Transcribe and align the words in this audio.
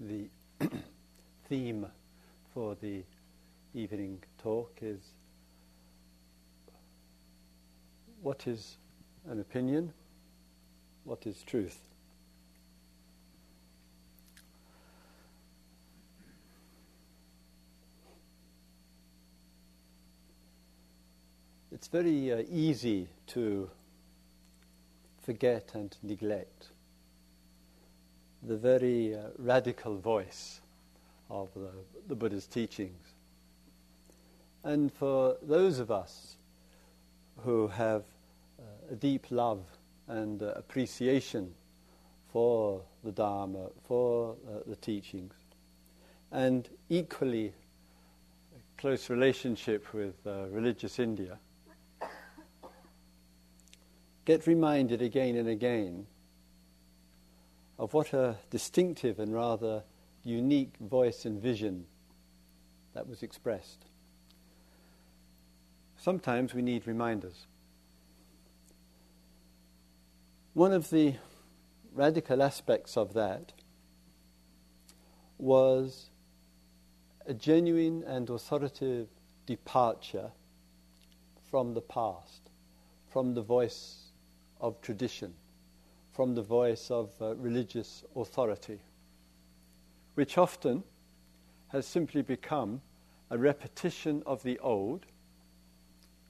the 0.00 0.28
theme 1.48 1.86
for 2.52 2.76
the 2.80 3.02
evening 3.74 4.22
talk 4.42 4.78
is 4.80 5.00
what 8.22 8.46
is 8.46 8.78
an 9.28 9.40
opinion? 9.40 9.92
What 11.04 11.26
is 11.26 11.42
truth? 11.42 11.78
It's 21.70 21.88
very 21.88 22.32
uh, 22.32 22.42
easy 22.50 23.08
to 23.28 23.68
forget 25.22 25.72
and 25.74 25.94
neglect 26.02 26.68
the 28.46 28.56
very 28.56 29.14
uh, 29.14 29.20
radical 29.38 29.96
voice 29.96 30.60
of 31.30 31.48
the, 31.54 31.70
the, 32.08 32.14
Buddha's 32.14 32.46
teachings. 32.46 33.14
And 34.62 34.92
for 34.92 35.36
those 35.42 35.78
of 35.78 35.90
us 35.90 36.36
who 37.38 37.68
have 37.68 38.04
uh, 38.58 38.92
a 38.92 38.94
deep 38.94 39.26
love 39.30 39.64
and 40.08 40.42
uh, 40.42 40.52
appreciation 40.56 41.54
for 42.32 42.82
the 43.02 43.12
Dharma, 43.12 43.68
for 43.86 44.36
uh, 44.46 44.60
the 44.66 44.76
teachings, 44.76 45.34
and 46.30 46.68
equally 46.90 47.52
close 48.76 49.08
relationship 49.08 49.92
with 49.94 50.14
uh, 50.26 50.46
religious 50.50 50.98
India, 50.98 51.38
get 54.24 54.46
reminded 54.46 55.00
again 55.00 55.36
and 55.36 55.48
again 55.48 56.06
of 57.78 57.92
what 57.94 58.12
a 58.12 58.36
distinctive 58.50 59.18
and 59.18 59.34
rather 59.34 59.82
unique 60.22 60.76
voice 60.80 61.24
and 61.24 61.40
vision 61.40 61.86
that 62.94 63.08
was 63.08 63.22
expressed. 63.22 63.86
Sometimes 65.96 66.54
we 66.54 66.62
need 66.62 66.86
reminders. 66.86 67.46
One 70.52 70.72
of 70.72 70.90
the 70.90 71.14
radical 71.92 72.42
aspects 72.42 72.96
of 72.96 73.14
that 73.14 73.52
was 75.38 76.10
a 77.26 77.34
genuine 77.34 78.04
and 78.06 78.30
authoritative 78.30 79.08
departure 79.46 80.30
from 81.50 81.74
the 81.74 81.80
past, 81.80 82.50
from 83.08 83.34
the 83.34 83.42
voice 83.42 84.12
of 84.60 84.80
tradition 84.80 85.34
from 86.14 86.36
the 86.36 86.42
voice 86.42 86.92
of 86.92 87.10
uh, 87.20 87.34
religious 87.34 88.04
authority, 88.14 88.78
which 90.14 90.38
often 90.38 90.84
has 91.68 91.86
simply 91.86 92.22
become 92.22 92.80
a 93.30 93.36
repetition 93.36 94.22
of 94.24 94.40
the 94.44 94.56
old, 94.60 95.06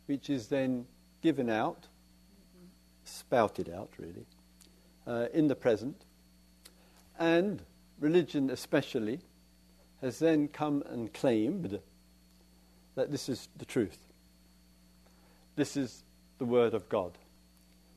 which 0.06 0.30
is 0.30 0.48
then 0.48 0.86
given 1.20 1.50
out, 1.50 1.86
spouted 3.04 3.68
out 3.68 3.90
really, 3.98 4.24
uh, 5.06 5.26
in 5.34 5.48
the 5.48 5.54
present, 5.54 6.06
and 7.18 7.62
religion 8.00 8.48
especially 8.48 9.20
has 10.00 10.18
then 10.18 10.48
come 10.48 10.82
and 10.88 11.12
claimed 11.12 11.78
that 12.94 13.10
this 13.10 13.28
is 13.28 13.50
the 13.58 13.66
truth. 13.66 13.98
This 15.56 15.76
is 15.76 16.04
the 16.38 16.46
Word 16.46 16.72
of 16.72 16.88
God. 16.88 17.18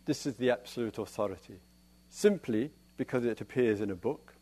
This 0.05 0.25
is 0.25 0.35
the 0.35 0.51
absolute 0.51 0.97
authority 0.97 1.59
simply 2.09 2.71
because 2.97 3.25
it 3.25 3.41
appears 3.41 3.81
in 3.81 3.91
a 3.91 3.95
book, 3.95 4.33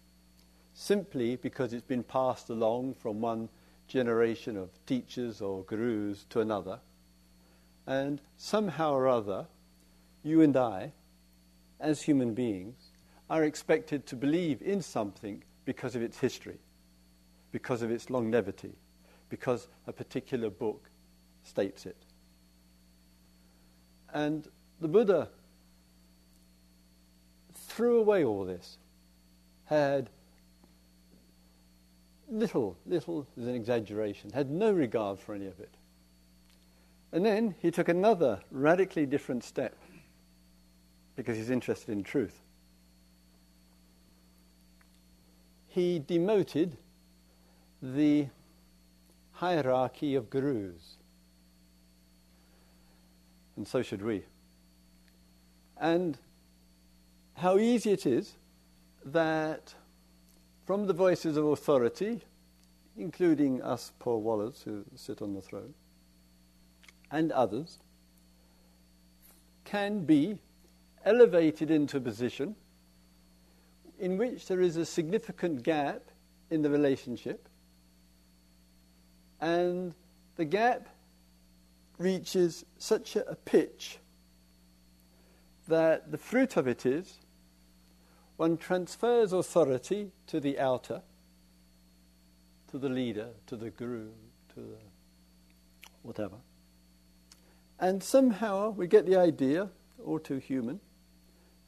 simply 0.74 1.36
because 1.36 1.74
it's 1.74 1.84
been 1.84 2.04
passed 2.04 2.50
along 2.50 2.96
from 2.96 3.22
one 3.22 3.50
generation 3.88 4.58
of 4.58 4.70
teachers 4.86 5.42
or 5.42 5.64
gurus 5.64 6.26
to 6.30 6.40
another, 6.42 6.80
and 7.88 8.22
somehow 8.38 8.94
or 8.94 9.08
other, 9.08 9.46
you 10.24 10.42
and 10.42 10.58
I, 10.58 10.92
as 11.80 12.02
human 12.02 12.34
beings, 12.34 12.92
are 13.30 13.44
expected 13.44 14.06
to 14.08 14.16
believe 14.16 14.62
in 14.62 14.82
something 14.82 15.44
because 15.66 15.96
of 15.96 16.02
its 16.02 16.18
history, 16.18 16.60
because 17.52 17.82
of 17.82 17.92
its 17.92 18.10
longevity, 18.10 18.74
because 19.30 19.68
a 19.88 19.94
particular 19.94 20.50
book 20.50 20.90
states 21.44 21.86
it. 21.86 21.98
And 24.14 24.48
the 24.80 24.88
Buddha 24.88 25.30
threw 27.76 28.00
away 28.00 28.24
all 28.24 28.46
this, 28.46 28.78
had 29.66 30.10
little, 32.30 32.78
little 32.86 33.28
is 33.36 33.48
an 33.48 33.56
exaggeration, 33.56 34.32
had 34.32 34.50
no 34.50 34.72
regard 34.72 35.20
for 35.20 35.36
any 35.36 35.46
of 35.46 35.60
it. 35.60 35.74
And 37.12 37.26
then 37.26 37.54
he 37.60 37.72
took 37.72 37.90
another 37.90 38.40
radically 38.50 39.06
different 39.06 39.44
step 39.44 39.76
because 41.16 41.38
he's 41.38 41.50
interested 41.50 41.92
in 41.92 42.04
truth. 42.04 42.40
He 45.68 46.00
demoted 46.00 46.78
the 47.82 48.28
hierarchy 49.34 50.16
of 50.16 50.30
gurus. 50.30 50.96
And 53.58 53.68
so 53.68 53.82
should 53.82 54.02
we. 54.02 54.24
And 55.78 56.18
how 57.36 57.58
easy 57.58 57.92
it 57.92 58.06
is 58.06 58.36
that 59.04 59.74
from 60.66 60.88
the 60.88 60.94
voices 60.94 61.38
of 61.38 61.46
authority, 61.46 62.22
including 62.98 63.62
us 63.62 63.92
poor 64.00 64.18
wallets 64.18 64.64
who 64.64 64.84
sit 64.96 65.22
on 65.22 65.34
the 65.34 65.42
throne, 65.42 65.74
and 67.12 67.32
others, 67.32 67.80
can 69.64 70.06
be 70.06 70.38
elevated 71.04 71.70
into 71.70 71.98
a 71.98 72.02
position 72.02 72.56
in 74.00 74.18
which 74.18 74.48
there 74.48 74.62
is 74.62 74.78
a 74.78 74.86
significant 74.86 75.64
gap 75.64 76.02
in 76.50 76.62
the 76.62 76.70
relationship, 76.70 77.48
and 79.42 79.94
the 80.36 80.46
gap 80.46 80.90
reaches 81.98 82.66
such 82.78 83.16
a 83.16 83.38
pitch 83.46 84.00
that 85.68 86.12
the 86.12 86.18
fruit 86.18 86.58
of 86.58 86.68
it 86.68 86.86
is 86.86 87.20
one 88.38 88.58
transfers 88.58 89.32
authority 89.32 90.12
to 90.28 90.40
the 90.40 90.60
outer, 90.60 91.02
to 92.70 92.78
the 92.78 92.90
leader, 92.90 93.30
to 93.48 93.56
the 93.56 93.70
guru, 93.70 94.10
to 94.54 94.60
the 94.60 94.78
whatever. 96.02 96.38
And 97.80 98.02
somehow 98.02 98.72
we 98.72 98.88
get 98.88 99.06
the 99.06 99.18
idea, 99.18 99.70
all 100.06 100.20
too 100.20 100.38
human, 100.38 100.80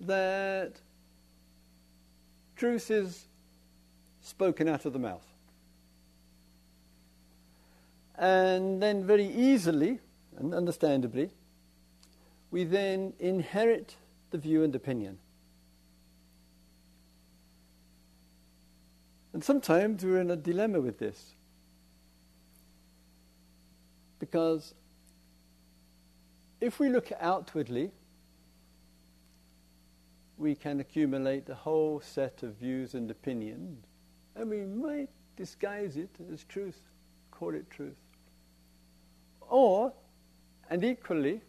that 0.01 0.81
truth 2.55 2.91
is 2.91 3.27
spoken 4.21 4.67
out 4.67 4.85
of 4.85 4.93
the 4.93 4.99
mouth. 4.99 5.25
And 8.15 8.81
then, 8.81 9.05
very 9.05 9.27
easily 9.27 9.99
and 10.37 10.53
understandably, 10.53 11.29
we 12.49 12.63
then 12.63 13.13
inherit 13.19 13.95
the 14.31 14.37
view 14.37 14.63
and 14.63 14.73
opinion. 14.75 15.19
And 19.33 19.43
sometimes 19.43 20.03
we're 20.03 20.21
in 20.21 20.31
a 20.31 20.35
dilemma 20.35 20.81
with 20.81 20.99
this. 20.99 21.35
Because 24.19 24.73
if 26.59 26.79
we 26.79 26.89
look 26.89 27.11
outwardly, 27.19 27.91
we 30.37 30.55
can 30.55 30.79
accumulate 30.79 31.49
a 31.49 31.55
whole 31.55 31.99
set 31.99 32.43
of 32.43 32.53
views 32.55 32.93
and 32.93 33.09
opinions, 33.09 33.85
and 34.35 34.49
we 34.49 34.61
might 34.61 35.09
disguise 35.35 35.97
it 35.97 36.09
as 36.31 36.43
truth, 36.43 36.79
call 37.31 37.53
it 37.55 37.69
truth. 37.69 37.97
Or, 39.41 39.93
and 40.69 40.83
equally, 40.83 41.41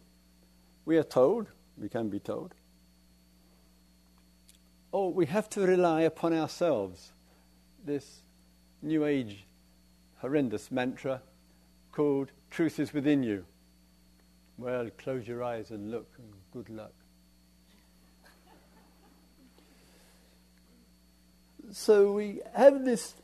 we 0.85 0.97
are 0.97 1.03
told, 1.03 1.47
we 1.77 1.89
can 1.89 2.09
be 2.09 2.19
told, 2.19 2.53
oh, 4.91 5.09
we 5.09 5.27
have 5.27 5.49
to 5.51 5.61
rely 5.61 6.01
upon 6.01 6.33
ourselves 6.33 7.11
this 7.89 8.21
New 8.83 9.03
Age 9.03 9.47
horrendous 10.19 10.69
mantra 10.69 11.23
called 11.91 12.31
Truth 12.51 12.79
is 12.79 12.93
Within 12.93 13.23
You. 13.23 13.45
Well, 14.59 14.91
close 14.99 15.27
your 15.27 15.43
eyes 15.43 15.71
and 15.71 15.89
look, 15.89 16.07
and 16.19 16.31
good 16.53 16.69
luck. 16.69 16.93
so 21.71 22.11
we 22.11 22.41
have 22.53 22.85
this 22.85 23.15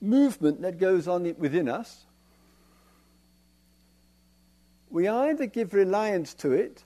movement 0.00 0.62
that 0.62 0.78
goes 0.78 1.06
on 1.06 1.34
within 1.36 1.68
us. 1.68 2.06
We 4.88 5.06
either 5.06 5.44
give 5.44 5.74
reliance 5.74 6.32
to 6.34 6.52
it 6.52 6.82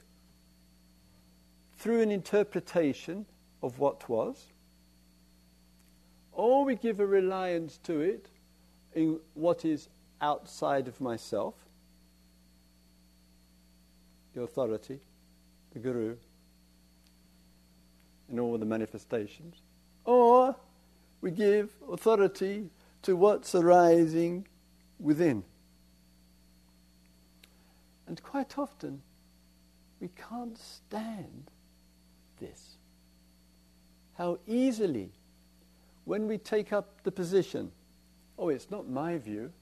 through 1.76 2.00
an 2.00 2.10
interpretation 2.10 3.26
of 3.62 3.78
what 3.78 4.08
was, 4.08 4.46
or 6.38 6.64
we 6.64 6.76
give 6.76 7.00
a 7.00 7.06
reliance 7.06 7.78
to 7.78 7.98
it 7.98 8.28
in 8.94 9.18
what 9.34 9.64
is 9.64 9.88
outside 10.20 10.86
of 10.86 11.00
myself, 11.00 11.54
the 14.34 14.42
authority, 14.42 15.00
the 15.72 15.80
guru, 15.80 16.14
and 18.30 18.38
all 18.38 18.56
the 18.56 18.64
manifestations, 18.64 19.56
or 20.04 20.54
we 21.22 21.32
give 21.32 21.70
authority 21.90 22.70
to 23.02 23.16
what's 23.16 23.52
arising 23.56 24.46
within. 25.00 25.42
And 28.06 28.22
quite 28.22 28.56
often, 28.56 29.02
we 30.00 30.08
can't 30.30 30.56
stand 30.56 31.50
this. 32.38 32.76
How 34.16 34.38
easily, 34.46 35.10
when 36.08 36.26
we 36.26 36.38
take 36.38 36.72
up 36.72 37.02
the 37.02 37.12
position, 37.12 37.70
oh, 38.38 38.48
it's 38.48 38.70
not 38.70 38.88
my 38.88 39.18
view, 39.18 39.52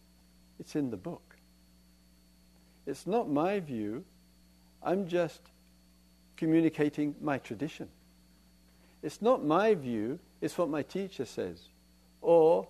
it's 0.61 0.77
in 0.77 0.91
the 0.91 0.97
book. 0.97 1.35
It's 2.87 3.05
not 3.05 3.29
my 3.29 3.59
view, 3.59 4.05
I'm 4.81 5.09
just 5.09 5.41
communicating 6.37 7.17
my 7.21 7.39
tradition. 7.39 7.89
It's 9.03 9.21
not 9.21 9.45
my 9.45 9.75
view, 9.75 10.21
it's 10.41 10.57
what 10.57 10.69
my 10.69 10.83
teacher 10.83 11.25
says. 11.25 11.63
Or, 12.21 12.69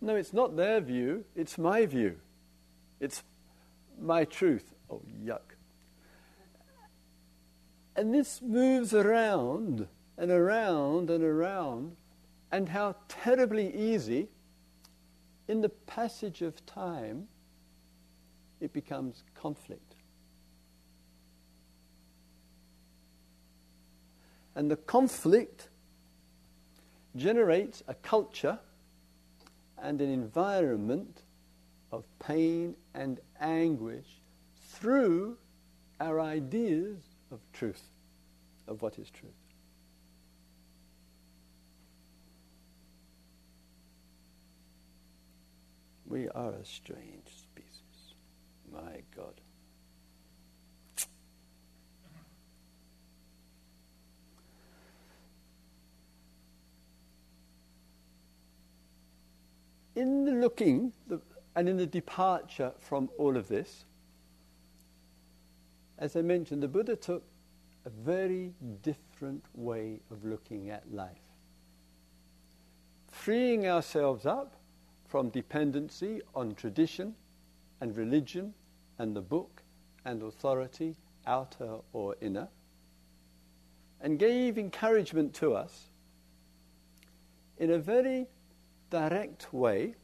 no, 0.00 0.14
it's 0.14 0.32
not 0.32 0.56
their 0.56 0.80
view, 0.80 1.24
it's 1.34 1.58
my 1.58 1.86
view. 1.86 2.20
It's 3.00 3.24
my 4.00 4.26
truth. 4.26 4.74
Oh, 4.88 5.02
yuck. 5.24 5.56
And 7.96 8.14
this 8.14 8.40
moves 8.40 8.94
around 8.94 9.88
and 10.16 10.30
around 10.30 11.10
and 11.10 11.24
around, 11.24 11.96
and 12.50 12.68
how 12.68 12.96
terribly 13.08 13.74
easy, 13.74 14.28
in 15.48 15.60
the 15.60 15.68
passage 15.68 16.42
of 16.42 16.64
time, 16.66 17.28
it 18.60 18.72
becomes 18.72 19.22
conflict. 19.34 19.94
And 24.54 24.70
the 24.70 24.76
conflict 24.76 25.68
generates 27.16 27.82
a 27.86 27.94
culture 27.94 28.58
and 29.80 30.00
an 30.00 30.10
environment 30.10 31.22
of 31.92 32.04
pain 32.18 32.74
and 32.94 33.20
anguish 33.40 34.20
through 34.70 35.36
our 36.00 36.20
ideas 36.20 36.98
of 37.30 37.40
truth, 37.52 37.82
of 38.66 38.82
what 38.82 38.98
is 38.98 39.10
truth. 39.10 39.32
We 46.08 46.26
are 46.30 46.52
a 46.52 46.64
strange 46.64 47.26
species. 47.26 48.14
My 48.72 49.02
God. 49.14 49.34
In 59.94 60.24
the 60.24 60.32
looking 60.32 60.92
and 61.54 61.68
in 61.68 61.76
the 61.76 61.86
departure 61.86 62.72
from 62.78 63.10
all 63.18 63.36
of 63.36 63.48
this, 63.48 63.84
as 65.98 66.16
I 66.16 66.22
mentioned, 66.22 66.62
the 66.62 66.68
Buddha 66.68 66.96
took 66.96 67.24
a 67.84 67.90
very 67.90 68.54
different 68.82 69.44
way 69.54 70.00
of 70.10 70.24
looking 70.24 70.70
at 70.70 70.90
life. 70.92 71.18
Freeing 73.10 73.66
ourselves 73.66 74.24
up 74.24 74.54
from 75.08 75.30
dependency 75.30 76.20
on 76.34 76.54
tradition 76.54 77.14
and 77.80 77.96
religion 77.96 78.54
and 78.98 79.16
the 79.16 79.20
book 79.20 79.62
and 80.04 80.22
authority, 80.22 80.94
outer 81.26 81.78
or 81.92 82.14
inner, 82.20 82.48
and 84.00 84.18
gave 84.18 84.58
encouragement 84.58 85.34
to 85.34 85.54
us 85.54 85.88
in 87.58 87.70
a 87.72 87.78
very 87.78 88.26
direct 88.90 89.52
way 89.52 89.94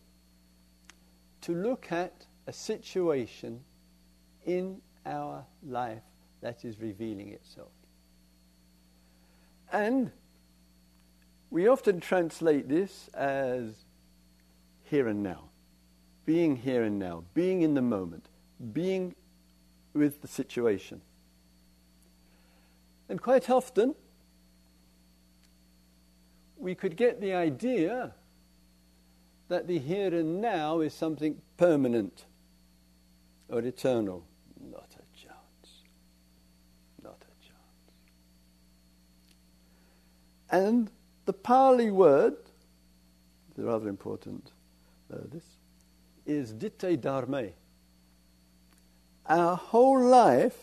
to 1.40 1.54
look 1.54 1.92
at 1.92 2.26
a 2.46 2.52
situation 2.52 3.60
in 4.46 4.80
our 5.06 5.44
life 5.62 6.02
that 6.40 6.64
is 6.64 6.80
revealing 6.80 7.28
itself. 7.28 7.70
And 9.72 10.10
we 11.50 11.68
often 11.68 12.00
translate 12.00 12.68
this 12.68 13.08
as 13.14 13.83
here 14.84 15.08
and 15.08 15.22
now, 15.22 15.50
being 16.26 16.56
here 16.56 16.84
and 16.84 16.98
now, 16.98 17.24
being 17.34 17.62
in 17.62 17.74
the 17.74 17.82
moment, 17.82 18.28
being 18.72 19.14
with 19.92 20.22
the 20.22 20.28
situation. 20.28 21.00
And 23.08 23.20
quite 23.20 23.50
often, 23.50 23.94
we 26.56 26.74
could 26.74 26.96
get 26.96 27.20
the 27.20 27.34
idea 27.34 28.14
that 29.48 29.66
the 29.66 29.78
here 29.78 30.14
and 30.14 30.40
now 30.40 30.80
is 30.80 30.94
something 30.94 31.40
permanent 31.56 32.24
or 33.48 33.60
eternal. 33.60 34.24
Not 34.70 34.96
a 34.96 35.16
chance. 35.16 35.82
Not 37.02 37.22
a 37.22 37.44
chance. 37.44 37.58
And 40.50 40.90
the 41.26 41.34
Pali 41.34 41.90
word, 41.90 42.36
the 43.56 43.64
rather 43.64 43.88
important 43.88 44.52
Uh, 45.14 45.18
this, 45.30 45.44
is 46.26 46.52
ditte 46.52 47.00
dharma. 47.00 47.44
Our 49.26 49.56
whole 49.56 50.02
life 50.02 50.56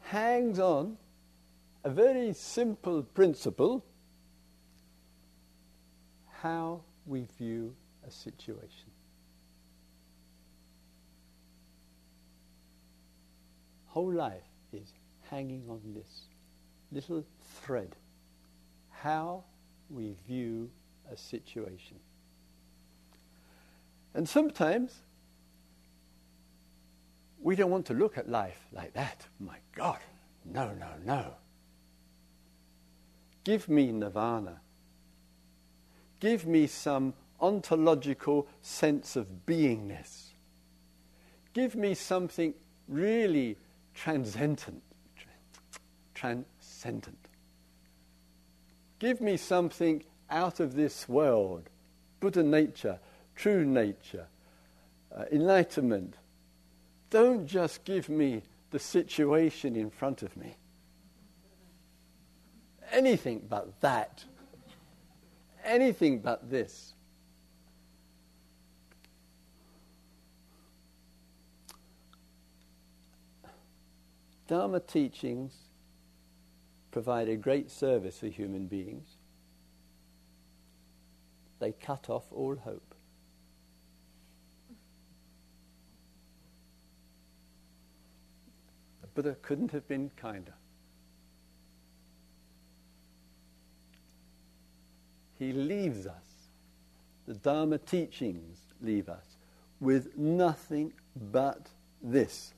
hangs 0.00 0.58
on 0.58 0.98
a 1.84 1.90
very 1.90 2.32
simple 2.32 3.02
principle 3.02 3.84
how 6.42 6.82
we 7.06 7.26
view 7.38 7.74
a 8.06 8.10
situation. 8.10 8.90
whole 13.96 14.12
life 14.12 14.50
is 14.74 14.92
hanging 15.30 15.62
on 15.70 15.80
this 15.94 16.26
little 16.92 17.24
thread 17.62 17.96
how 18.90 19.42
we 19.88 20.14
view 20.28 20.68
a 21.10 21.16
situation. 21.16 21.96
And 24.16 24.26
sometimes 24.26 25.02
we 27.38 27.54
don't 27.54 27.70
want 27.70 27.84
to 27.86 27.94
look 27.94 28.16
at 28.16 28.30
life 28.30 28.66
like 28.72 28.94
that. 28.94 29.26
My 29.38 29.58
God, 29.74 29.98
no, 30.42 30.72
no, 30.72 30.88
no. 31.04 31.34
Give 33.44 33.68
me 33.68 33.92
nirvana. 33.92 34.62
Give 36.18 36.46
me 36.46 36.66
some 36.66 37.12
ontological 37.42 38.48
sense 38.62 39.16
of 39.16 39.28
beingness. 39.44 40.28
Give 41.52 41.76
me 41.76 41.92
something 41.92 42.54
really 42.88 43.58
transcendent. 43.92 44.82
Transcendent. 46.14 47.18
Give 48.98 49.20
me 49.20 49.36
something 49.36 50.04
out 50.30 50.58
of 50.58 50.74
this 50.74 51.06
world, 51.06 51.68
Buddha 52.18 52.42
nature, 52.42 52.98
true 53.36 53.64
nature, 53.64 54.26
uh, 55.16 55.24
enlightenment. 55.30 56.14
Don't 57.10 57.46
just 57.46 57.84
give 57.84 58.08
me 58.08 58.42
the 58.70 58.78
situation 58.78 59.76
in 59.76 59.90
front 59.90 60.22
of 60.22 60.36
me. 60.36 60.56
Anything 62.90 63.46
but 63.48 63.80
that. 63.80 64.24
Anything 65.64 66.18
but 66.18 66.50
this. 66.50 66.94
Dharma 74.48 74.78
teachings 74.80 75.54
provide 76.92 77.28
a 77.28 77.36
great 77.36 77.70
service 77.70 78.18
for 78.20 78.28
human 78.28 78.66
beings. 78.66 79.08
They 81.58 81.72
cut 81.72 82.08
off 82.08 82.24
all 82.32 82.56
hope. 82.56 82.85
Buddha 89.16 89.34
couldn't 89.40 89.72
have 89.72 89.88
been 89.88 90.10
kinder. 90.14 90.52
He 95.38 95.54
leaves 95.54 96.06
us, 96.06 96.50
the 97.26 97.32
Dharma 97.32 97.78
teachings 97.78 98.58
leave 98.82 99.08
us, 99.08 99.38
with 99.80 100.18
nothing 100.18 100.92
but 101.32 101.70
this. 102.02 102.52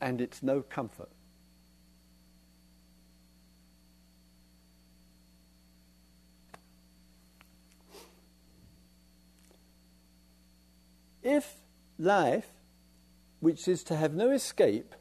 And 0.00 0.20
it's 0.20 0.42
no 0.42 0.62
comfort. 0.62 1.10
If 11.22 11.54
life 11.96 12.51
which 13.42 13.66
is 13.66 13.82
to 13.82 13.96
have 13.96 14.14
no 14.14 14.30
escape 14.30 14.94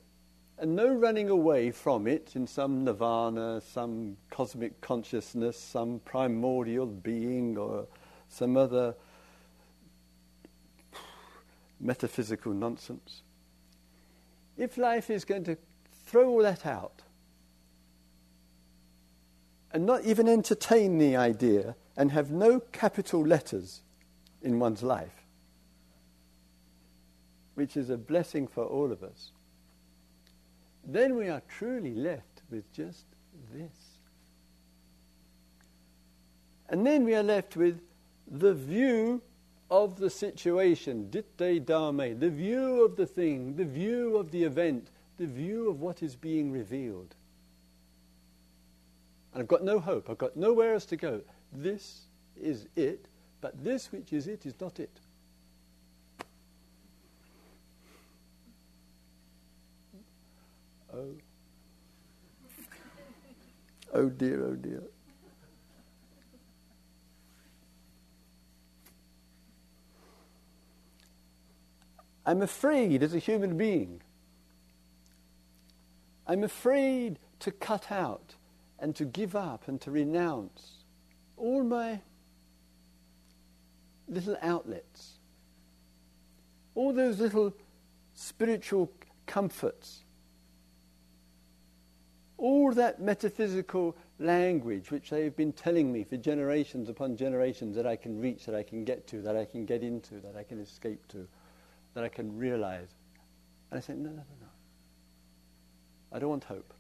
and 0.57 0.75
no 0.75 0.91
running 0.91 1.29
away 1.29 1.69
from 1.69 2.07
it 2.07 2.31
in 2.35 2.47
some 2.47 2.83
nirvana, 2.83 3.61
some 3.61 4.17
cosmic 4.31 4.81
consciousness, 4.81 5.55
some 5.55 6.01
primordial 6.05 6.87
being, 6.87 7.55
or 7.55 7.85
some 8.29 8.57
other 8.57 8.95
metaphysical 11.79 12.51
nonsense. 12.51 13.21
If 14.57 14.75
life 14.75 15.11
is 15.11 15.23
going 15.23 15.43
to 15.43 15.55
throw 16.07 16.27
all 16.27 16.41
that 16.41 16.65
out 16.65 17.03
and 19.71 19.85
not 19.85 20.03
even 20.03 20.27
entertain 20.27 20.97
the 20.97 21.15
idea 21.15 21.75
and 21.95 22.11
have 22.11 22.31
no 22.31 22.59
capital 22.59 23.21
letters 23.21 23.81
in 24.41 24.57
one's 24.57 24.81
life, 24.81 25.20
which 27.61 27.77
is 27.77 27.91
a 27.91 27.97
blessing 27.97 28.47
for 28.47 28.65
all 28.65 28.91
of 28.91 29.03
us, 29.03 29.33
then 30.83 31.15
we 31.15 31.29
are 31.29 31.43
truly 31.47 31.93
left 31.93 32.41
with 32.49 32.73
just 32.73 33.05
this. 33.53 33.99
And 36.69 36.83
then 36.83 37.03
we 37.03 37.13
are 37.13 37.21
left 37.21 37.55
with 37.55 37.79
the 38.27 38.55
view 38.55 39.21
of 39.69 39.99
the 39.99 40.09
situation, 40.09 41.11
ditte 41.11 41.63
dharme, 41.63 42.17
the 42.19 42.31
view 42.31 42.83
of 42.83 42.95
the 42.95 43.05
thing, 43.05 43.55
the 43.57 43.65
view 43.65 44.17
of 44.17 44.31
the 44.31 44.43
event, 44.43 44.89
the 45.19 45.27
view 45.27 45.69
of 45.69 45.81
what 45.81 46.01
is 46.01 46.15
being 46.15 46.51
revealed. 46.51 47.13
And 49.35 49.41
I've 49.43 49.47
got 49.47 49.63
no 49.63 49.79
hope, 49.79 50.09
I've 50.09 50.17
got 50.17 50.35
nowhere 50.35 50.73
else 50.73 50.85
to 50.85 50.97
go. 50.97 51.21
This 51.53 52.07
is 52.41 52.65
it, 52.75 53.05
but 53.39 53.63
this 53.63 53.91
which 53.91 54.13
is 54.13 54.25
it 54.25 54.47
is 54.47 54.59
not 54.59 54.79
it. 54.79 55.00
Oh. 61.01 61.15
Oh 63.93 64.09
dear, 64.09 64.45
oh 64.45 64.55
dear. 64.55 64.83
I'm 72.25 72.41
afraid 72.41 73.03
as 73.03 73.13
a 73.13 73.19
human 73.19 73.57
being. 73.57 74.01
I'm 76.27 76.43
afraid 76.43 77.19
to 77.39 77.51
cut 77.51 77.91
out 77.91 78.35
and 78.79 78.95
to 78.95 79.05
give 79.05 79.35
up 79.35 79.67
and 79.67 79.81
to 79.81 79.91
renounce 79.91 80.83
all 81.35 81.63
my 81.63 81.99
little 84.07 84.37
outlets, 84.41 85.13
all 86.75 86.93
those 86.93 87.19
little 87.19 87.53
spiritual 88.13 88.91
comforts, 89.25 90.03
all 92.41 92.73
that 92.73 92.99
metaphysical 92.99 93.95
language 94.19 94.91
which 94.91 95.09
they've 95.09 95.35
been 95.35 95.53
telling 95.53 95.93
me 95.93 96.03
for 96.03 96.17
generations 96.17 96.89
upon 96.89 97.15
generations 97.15 97.75
that 97.75 97.87
I 97.87 97.95
can 97.95 98.19
reach, 98.19 98.45
that 98.45 98.55
I 98.55 98.63
can 98.63 98.83
get 98.83 99.07
to, 99.07 99.21
that 99.21 99.37
I 99.37 99.45
can 99.45 99.65
get 99.65 99.83
into, 99.83 100.15
that 100.15 100.35
I 100.35 100.43
can 100.43 100.59
escape 100.59 101.07
to 101.09 101.27
that 101.93 102.03
I 102.03 102.09
can 102.09 102.37
realize. 102.37 102.89
And 103.69 103.77
I 103.77 103.81
say, 103.81 103.93
no, 103.93 104.09
no, 104.09 104.15
no, 104.15 104.23
no. 104.41 104.47
I 106.11 106.19
don't 106.19 106.29
want 106.29 106.43
hope. 106.43 106.73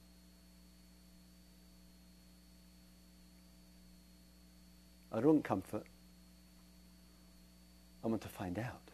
I 5.11 5.17
don't 5.17 5.27
want 5.27 5.43
comfort. 5.43 5.85
I 8.03 8.07
want 8.07 8.21
to 8.21 8.29
find 8.29 8.57
out. 8.57 8.90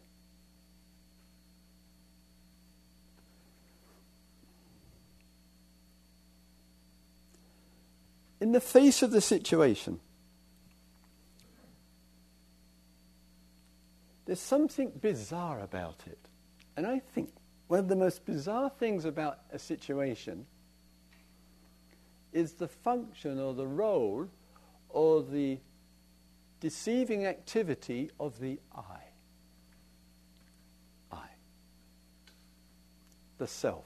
In 8.39 8.51
the 8.51 8.61
face 8.61 9.01
of 9.01 9.11
the 9.11 9.21
situation, 9.21 9.99
There's 14.27 14.41
something 14.41 14.91
bizarre 15.01 15.61
about 15.61 16.03
it. 16.05 16.19
And 16.75 16.85
I 16.85 16.99
think 16.99 17.31
one 17.67 17.79
of 17.79 17.87
the 17.87 17.95
most 17.95 18.25
bizarre 18.25 18.69
things 18.69 19.05
about 19.05 19.39
a 19.53 19.57
situation 19.57 20.45
is 22.33 22.51
the 22.51 22.67
function 22.67 23.39
or 23.39 23.53
the 23.53 23.65
role 23.65 24.27
or 24.89 25.23
the 25.23 25.59
deceiving 26.59 27.25
activity 27.25 28.11
of 28.19 28.37
the 28.41 28.59
I. 28.75 28.99
I. 31.09 31.27
The 33.37 33.47
self. 33.47 33.85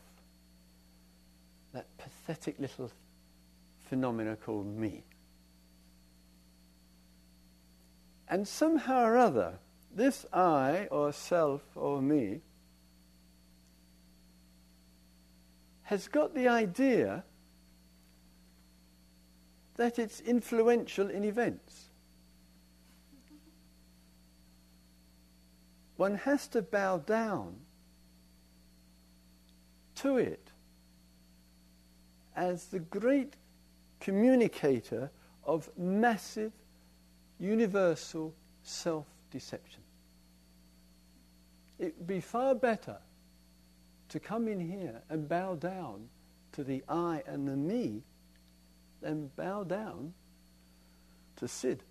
That 1.72 1.86
pathetic 2.00 2.58
little 2.58 2.90
phenomena 3.92 4.38
called 4.38 4.78
me. 4.78 5.04
And 8.30 8.48
somehow 8.48 9.04
or 9.04 9.18
other, 9.18 9.60
this 9.94 10.26
I, 10.32 10.88
or 10.90 11.12
self, 11.12 11.62
or 11.76 12.02
me, 12.02 12.40
has 15.84 16.08
got 16.08 16.34
the 16.34 16.48
idea 16.48 17.26
that 19.76 20.00
it's 20.00 20.22
influential 20.22 21.10
in 21.10 21.26
events. 21.26 21.90
One 25.98 26.16
has 26.16 26.48
to 26.48 26.62
bow 26.62 27.00
down 27.00 27.58
to 29.96 30.18
it 30.18 30.54
as 32.38 32.68
the 32.68 32.80
great 32.80 33.36
communicator 34.02 35.10
of 35.46 35.70
massive, 35.78 36.52
universal 37.40 38.34
self 38.64 39.06
deception. 39.32 39.82
It 41.80 41.96
would 41.98 42.08
be 42.08 42.20
far 42.20 42.54
better 42.54 42.98
to 44.10 44.20
come 44.20 44.48
in 44.48 44.60
here 44.60 45.02
and 45.10 45.30
bow 45.30 45.56
down 45.56 46.10
to 46.52 46.64
the 46.64 46.84
I 46.90 47.24
and 47.26 47.48
the 47.48 47.56
me 47.56 48.04
than 49.02 49.32
bow 49.36 49.64
down 49.64 50.14
to 51.38 51.48
Sid. 51.48 51.82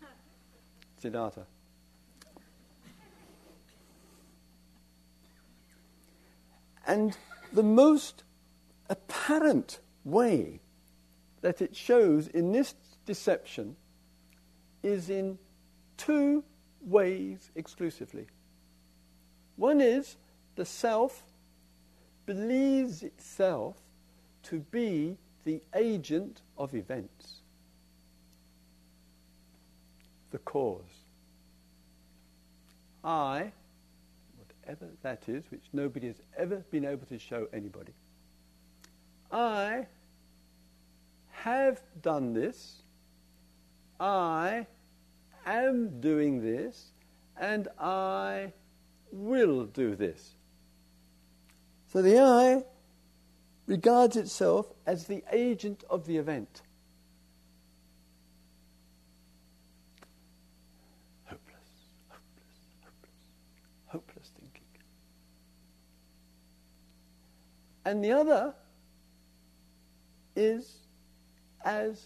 Siddhartha. 1.02 1.46
And 6.86 7.18
the 7.52 7.64
most 7.64 8.22
apparent 8.88 9.80
way 10.06 10.60
that 11.42 11.60
it 11.60 11.76
shows 11.76 12.28
in 12.28 12.52
this 12.52 12.74
deception 13.04 13.76
is 14.82 15.10
in 15.10 15.38
two 15.96 16.44
ways 16.80 17.50
exclusively. 17.54 18.26
One 19.56 19.80
is 19.80 20.16
the 20.54 20.64
self 20.64 21.24
believes 22.24 23.02
itself 23.02 23.76
to 24.44 24.60
be 24.70 25.18
the 25.44 25.60
agent 25.74 26.42
of 26.56 26.74
events, 26.74 27.40
the 30.30 30.38
cause. 30.38 30.82
I, 33.04 33.52
whatever 34.36 34.88
that 35.02 35.28
is, 35.28 35.44
which 35.50 35.64
nobody 35.72 36.08
has 36.08 36.20
ever 36.36 36.56
been 36.70 36.84
able 36.84 37.06
to 37.06 37.18
show 37.18 37.46
anybody, 37.52 37.92
I 39.30 39.86
have 41.42 41.80
done 42.02 42.32
this, 42.32 42.82
I 44.00 44.66
am 45.44 46.00
doing 46.00 46.42
this 46.42 46.92
and 47.38 47.68
I 47.78 48.52
will 49.12 49.64
do 49.64 49.94
this. 49.94 50.34
So 51.92 52.02
the 52.02 52.18
I 52.20 52.64
regards 53.66 54.16
itself 54.16 54.72
as 54.86 55.06
the 55.06 55.22
agent 55.32 55.84
of 55.88 56.06
the 56.06 56.16
event. 56.16 56.62
Hopeless, 61.24 61.90
hopeless, 62.08 62.58
hopeless, 62.82 63.10
hopeless 63.86 64.30
thinking. 64.38 64.62
And 67.84 68.04
the 68.04 68.12
other 68.12 68.54
is 70.34 70.85
as 71.66 72.00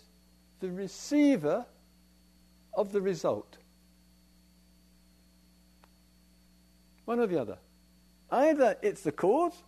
the 0.61 0.71
receiver 0.71 1.67
of 2.73 2.93
the 2.93 3.01
result. 3.01 3.59
One 7.05 7.21
or 7.21 7.27
the 7.27 7.41
other. 7.41 7.59
Either 8.31 8.77
it's 8.81 9.03
the 9.03 9.13
cause 9.13 9.63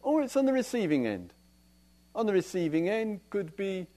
or 0.00 0.22
it's 0.22 0.36
on 0.36 0.46
the 0.46 0.52
receiving 0.52 1.06
end. 1.06 1.34
On 2.14 2.24
the 2.24 2.32
receiving 2.32 2.88
end 2.88 3.20
could 3.30 3.56
be 3.56 3.88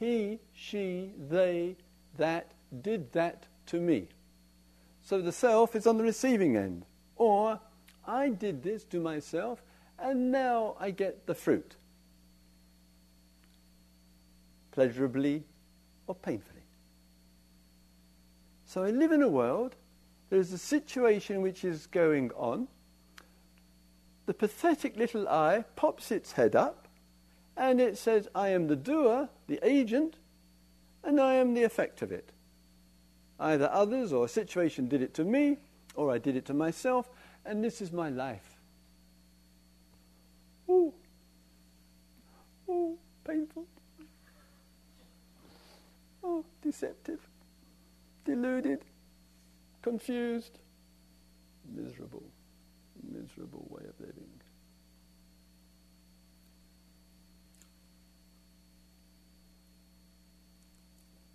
he, 0.00 0.40
she, 0.52 1.12
they, 1.28 1.76
that 2.16 2.50
did 2.82 3.12
that 3.12 3.46
to 3.66 3.80
me. 3.80 4.08
So 5.02 5.20
the 5.20 5.30
self 5.30 5.76
is 5.76 5.86
on 5.86 5.98
the 5.98 6.04
receiving 6.04 6.56
end. 6.56 6.84
Or 7.14 7.60
I 8.04 8.30
did 8.30 8.64
this 8.64 8.82
to 8.84 8.98
myself 8.98 9.62
and 10.00 10.32
now 10.32 10.76
I 10.80 10.90
get 10.90 11.26
the 11.26 11.34
fruit. 11.34 11.76
Pleasurably 14.72 15.44
or 16.06 16.14
painfully. 16.14 16.62
So 18.64 18.82
I 18.82 18.90
live 18.90 19.12
in 19.12 19.22
a 19.22 19.28
world, 19.28 19.76
there's 20.30 20.52
a 20.52 20.58
situation 20.58 21.42
which 21.42 21.62
is 21.62 21.86
going 21.86 22.30
on. 22.32 22.68
The 24.24 24.34
pathetic 24.34 24.96
little 24.96 25.28
I 25.28 25.64
pops 25.76 26.10
its 26.10 26.32
head 26.32 26.56
up 26.56 26.88
and 27.56 27.80
it 27.80 27.98
says, 27.98 28.28
I 28.34 28.48
am 28.48 28.66
the 28.66 28.76
doer, 28.76 29.28
the 29.46 29.60
agent, 29.62 30.16
and 31.04 31.20
I 31.20 31.34
am 31.34 31.54
the 31.54 31.64
effect 31.64 32.00
of 32.02 32.12
it. 32.12 32.32
Either 33.38 33.68
others 33.70 34.12
or 34.12 34.24
a 34.24 34.28
situation 34.28 34.88
did 34.88 35.02
it 35.02 35.14
to 35.14 35.24
me, 35.24 35.58
or 35.94 36.10
I 36.10 36.18
did 36.18 36.36
it 36.36 36.46
to 36.46 36.54
myself, 36.54 37.10
and 37.44 37.62
this 37.62 37.80
is 37.82 37.92
my 37.92 38.08
life. 38.08 38.58
Ooh. 40.70 40.94
Ooh, 42.68 42.96
painful. 43.24 43.66
Deceptive, 46.62 47.20
deluded, 48.24 48.84
confused, 49.82 50.58
miserable, 51.74 52.22
miserable 53.10 53.66
way 53.68 53.82
of 53.88 53.98
living. 54.00 54.28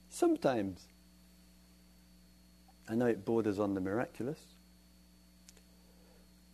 Sometimes, 0.09 0.87
I 2.89 2.95
know 2.95 3.05
it 3.05 3.23
borders 3.23 3.59
on 3.59 3.73
the 3.75 3.81
miraculous, 3.81 4.39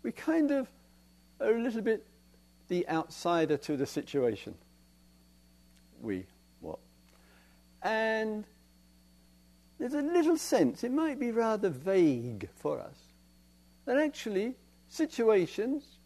we 0.02 0.12
kind 0.12 0.52
of 0.52 0.68
are 1.40 1.56
a 1.56 1.62
little 1.62 1.82
bit 1.82 2.06
the 2.68 2.88
outsider 2.90 3.56
to 3.58 3.78
the 3.78 3.86
situation. 3.86 4.56
We? 6.02 6.26
And 7.84 8.46
there's 9.78 9.94
a 9.94 10.02
little 10.02 10.38
sense, 10.38 10.84
it 10.84 10.92
might 10.92 11.20
be 11.20 11.32
rather 11.32 11.70
vague 11.70 12.50
for 12.56 12.80
us, 12.80 12.98
that 13.86 13.98
actually 13.98 14.56
situations 14.88 16.00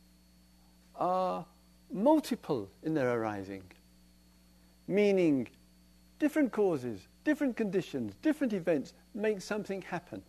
are 0.96 1.46
multiple 1.92 2.70
in 2.82 2.96
their 2.96 3.20
arising, 3.20 3.64
meaning 4.88 5.48
different 6.18 6.52
causes, 6.52 7.08
different 7.24 7.56
conditions, 7.56 8.16
different 8.24 8.54
events 8.54 8.94
make 9.14 9.40
something 9.40 9.84
happen. 9.84 10.24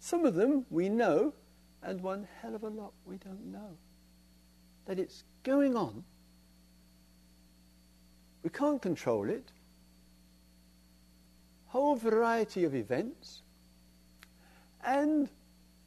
Some 0.00 0.26
of 0.26 0.34
them 0.34 0.66
we 0.70 0.88
know, 0.90 1.32
and 1.82 2.00
one 2.02 2.28
hell 2.42 2.54
of 2.54 2.64
a 2.64 2.68
lot 2.68 2.92
we 3.06 3.16
don't 3.16 3.50
know. 3.50 3.76
That 4.84 4.98
it's 4.98 5.24
going 5.44 5.76
on. 5.76 6.04
We 8.42 8.50
can't 8.50 8.80
control 8.80 9.28
it. 9.28 9.52
Whole 11.68 11.96
variety 11.96 12.64
of 12.64 12.74
events. 12.74 13.42
And 14.84 15.28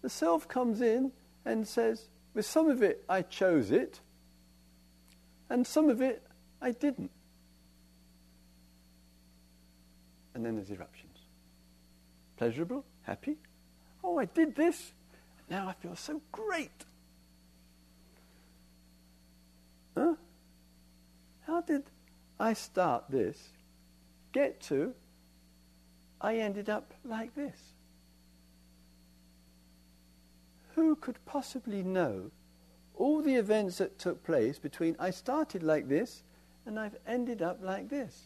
the 0.01 0.09
self 0.09 0.47
comes 0.47 0.81
in 0.81 1.11
and 1.45 1.67
says, 1.67 2.07
with 2.33 2.45
some 2.45 2.69
of 2.69 2.81
it 2.81 3.03
I 3.09 3.21
chose 3.21 3.71
it, 3.71 3.99
and 5.49 5.65
some 5.67 5.89
of 5.89 6.01
it 6.01 6.23
I 6.61 6.71
didn't. 6.71 7.11
and 10.33 10.45
then 10.45 10.55
there's 10.55 10.69
eruptions. 10.71 11.17
Pleasurable, 12.37 12.83
happy. 13.03 13.37
Oh, 14.03 14.17
I 14.17 14.25
did 14.25 14.55
this. 14.55 14.93
Now 15.49 15.67
I 15.67 15.73
feel 15.73 15.95
so 15.95 16.21
great. 16.31 16.85
Huh? 19.95 20.15
How 21.45 21.61
did 21.61 21.83
I 22.43 22.51
start 22.51 23.05
this, 23.09 23.51
get 24.33 24.59
to, 24.63 24.93
I 26.19 26.39
ended 26.39 26.69
up 26.69 26.93
like 27.05 27.33
this? 27.35 27.57
Who 30.75 30.97
could 30.97 31.23
possibly 31.25 31.83
know 31.83 32.31
all 32.95 33.21
the 33.21 33.35
events 33.35 33.77
that 33.77 33.97
took 33.97 34.25
place 34.25 34.59
between 34.59 34.97
I 34.99 35.11
started 35.11 35.63
like 35.63 35.87
this 35.87 36.23
and 36.65 36.77
I've 36.77 36.97
ended 37.07 37.41
up 37.41 37.59
like 37.61 37.87
this? 37.87 38.23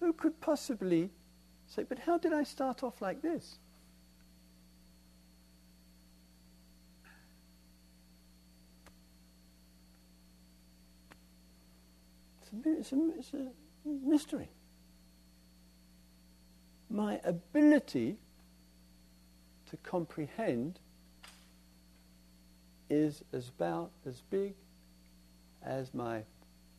Who 0.00 0.12
could 0.14 0.40
possibly 0.40 1.10
say, 1.68 1.84
but 1.84 2.00
how 2.00 2.18
did 2.18 2.32
I 2.32 2.42
start 2.42 2.82
off 2.82 3.00
like 3.00 3.22
this? 3.22 3.60
It's 12.64 12.92
a, 12.92 13.10
it's 13.18 13.32
a, 13.34 13.48
mystery. 13.86 14.48
My 16.88 17.20
ability 17.24 18.16
to 19.70 19.76
comprehend 19.78 20.78
is 22.88 23.22
about 23.32 23.90
as 24.06 24.22
big 24.30 24.54
as 25.62 25.92
my 25.94 26.22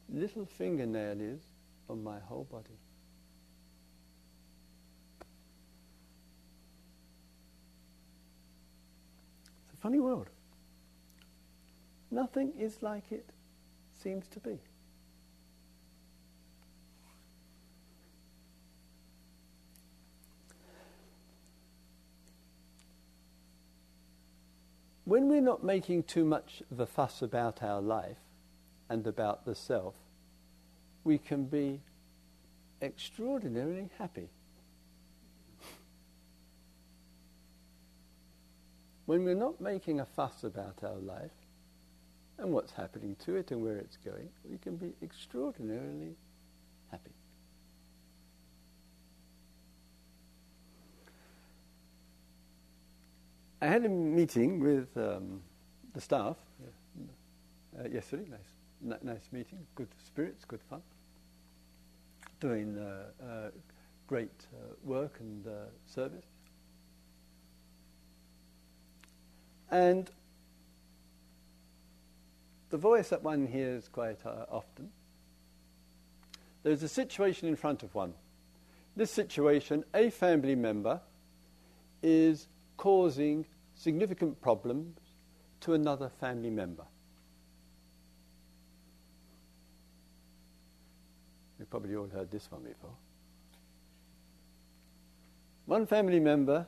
little 0.10 0.46
fingernail 0.46 1.20
is 1.20 1.42
on 1.90 2.04
my 2.04 2.20
whole 2.20 2.46
body. 2.46 2.78
It's 9.66 9.74
a 9.74 9.78
funny 9.82 10.00
world. 10.00 10.30
Nothing 12.12 12.54
is 12.58 12.82
like 12.82 13.12
it 13.12 13.30
seems 14.02 14.28
to 14.30 14.40
be. 14.40 14.60
When 25.06 25.30
we're 25.30 25.42
not 25.42 25.64
making 25.64 26.04
too 26.04 26.26
much 26.26 26.62
of 26.72 26.80
a 26.80 26.86
fuss 26.86 27.22
about 27.22 27.64
our 27.64 27.82
life 27.82 28.18
and 28.90 29.06
about 29.08 29.46
the 29.46 29.56
self, 29.56 29.96
we 31.04 31.18
can 31.18 31.46
be 31.46 31.82
extraordinarily 32.82 33.90
happy. 33.98 34.30
when 39.06 39.24
we're 39.24 39.36
not 39.36 39.62
making 39.62 40.00
a 40.00 40.06
fuss 40.06 40.44
about 40.44 40.84
our 40.84 40.98
life 40.98 41.32
and 42.38 42.52
what's 42.52 42.74
happening 42.74 43.16
to 43.26 43.36
it 43.36 43.52
and 43.52 43.62
where 43.62 43.78
it's 43.78 43.98
going, 43.98 44.30
we 44.50 44.58
can 44.58 44.76
be 44.76 44.94
extraordinarily 45.02 46.16
happy. 46.92 47.12
I 53.66 53.68
had 53.68 53.84
a 53.84 53.90
meeting 53.90 54.60
with 54.60 54.96
um, 54.96 55.42
the 55.96 56.00
staff 56.00 56.38
uh, 57.80 57.90
yesterday. 57.90 58.26
Nice, 58.30 58.94
n- 58.94 59.00
nice 59.02 59.28
meeting. 59.32 59.58
Good 59.74 59.88
spirits, 60.06 60.46
good 60.46 60.62
fun. 60.70 60.84
Doing 62.40 62.78
uh, 62.78 63.26
uh, 63.26 63.50
great 64.06 64.30
uh, 64.54 64.76
work 64.84 65.16
and 65.20 65.48
uh, 65.48 65.50
service. 65.88 66.26
And 69.72 70.12
the 72.70 72.78
voice 72.78 73.10
that 73.10 73.24
one 73.24 73.48
hears 73.48 73.88
quite 73.88 74.20
often, 74.24 74.92
there's 76.62 76.84
a 76.84 76.88
situation 76.88 77.48
in 77.48 77.56
front 77.56 77.82
of 77.82 77.96
one. 77.96 78.14
This 78.96 79.10
situation, 79.10 79.84
a 79.96 80.12
family 80.12 80.54
member 80.54 81.02
is 82.04 82.48
causing 82.78 83.48
significant 83.76 84.42
problems 84.42 84.98
to 85.62 85.74
another 85.74 86.10
family 86.20 86.50
member. 86.50 86.86
You've 91.60 91.70
probably 91.70 91.96
all 91.96 92.08
heard 92.08 92.32
this 92.32 92.52
one 92.52 92.64
before. 92.64 92.96
One 95.66 95.86
family 95.88 96.20
member 96.20 96.68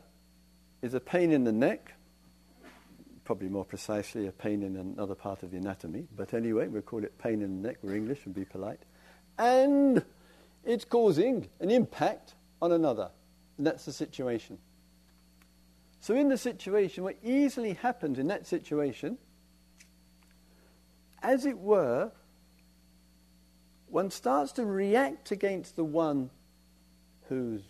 is 0.81 0.93
a 0.93 0.99
pain 0.99 1.31
in 1.31 1.43
the 1.43 1.51
neck 1.51 1.93
probably 3.27 3.49
more 3.49 3.65
precisely 3.65 4.27
a 4.27 4.31
pain 4.31 4.63
in 4.63 4.77
another 4.77 5.13
part 5.13 5.43
of 5.43 5.51
the 5.51 5.57
anatomy. 5.57 6.07
But 6.15 6.33
anyway, 6.33 6.69
we'll 6.69 6.81
call 6.81 7.03
it 7.03 7.17
pain 7.17 7.41
in 7.41 7.61
the 7.61 7.67
neck. 7.67 7.79
We're 7.83 7.93
English 7.93 8.19
and 8.23 8.33
be 8.33 8.45
polite. 8.45 8.79
And 9.37 10.01
it's 10.63 10.85
causing 10.85 11.45
an 11.59 11.69
impact 11.69 12.35
on 12.61 12.71
another. 12.71 13.11
And 13.57 13.67
that's 13.67 13.83
the 13.83 13.91
situation. 13.91 14.57
So, 16.07 16.15
in 16.15 16.29
the 16.29 16.37
situation, 16.37 17.03
what 17.03 17.17
easily 17.21 17.73
happens 17.73 18.17
in 18.17 18.27
that 18.27 18.47
situation, 18.47 19.17
as 21.21 21.45
it 21.45 21.57
were, 21.57 22.13
one 23.87 24.09
starts 24.09 24.53
to 24.53 24.63
react 24.65 25.31
against 25.31 25.75
the 25.75 25.83
one 25.83 26.29
who's 27.27 27.61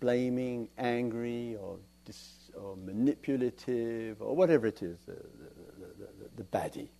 blaming, 0.00 0.68
angry, 0.76 1.56
or, 1.56 1.78
dis- 2.04 2.50
or 2.54 2.76
manipulative, 2.76 4.20
or 4.20 4.36
whatever 4.36 4.66
it 4.66 4.82
is, 4.82 4.98
the, 5.06 5.12
the, 5.12 6.04
the, 6.04 6.28
the 6.36 6.44
baddie. 6.44 6.90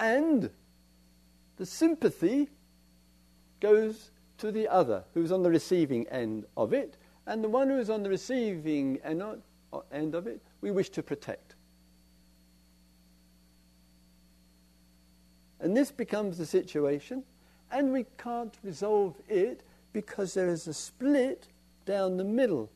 And 0.00 0.50
the 1.58 1.66
sympathy 1.66 2.48
goes 3.60 4.10
to 4.38 4.50
the 4.50 4.66
other 4.66 5.04
who's 5.14 5.30
on 5.30 5.44
the 5.44 5.50
receiving 5.50 6.08
end 6.08 6.44
of 6.56 6.72
it, 6.72 6.96
and 7.28 7.44
the 7.44 7.48
one 7.48 7.68
who's 7.68 7.90
on 7.90 8.02
the 8.02 8.08
receiving 8.08 8.98
end 9.04 10.14
of 10.14 10.26
it, 10.26 10.40
we 10.62 10.70
wish 10.70 10.88
to 10.90 11.02
protect. 11.02 11.54
And 15.60 15.76
this 15.76 15.90
becomes 15.92 16.38
the 16.38 16.46
situation, 16.46 17.22
and 17.70 17.92
we 17.92 18.06
can't 18.16 18.56
resolve 18.62 19.14
it 19.28 19.62
because 19.92 20.32
there 20.32 20.48
is 20.48 20.66
a 20.66 20.74
split 20.74 21.48
down 21.84 22.16
the 22.16 22.24
middle. 22.24 22.70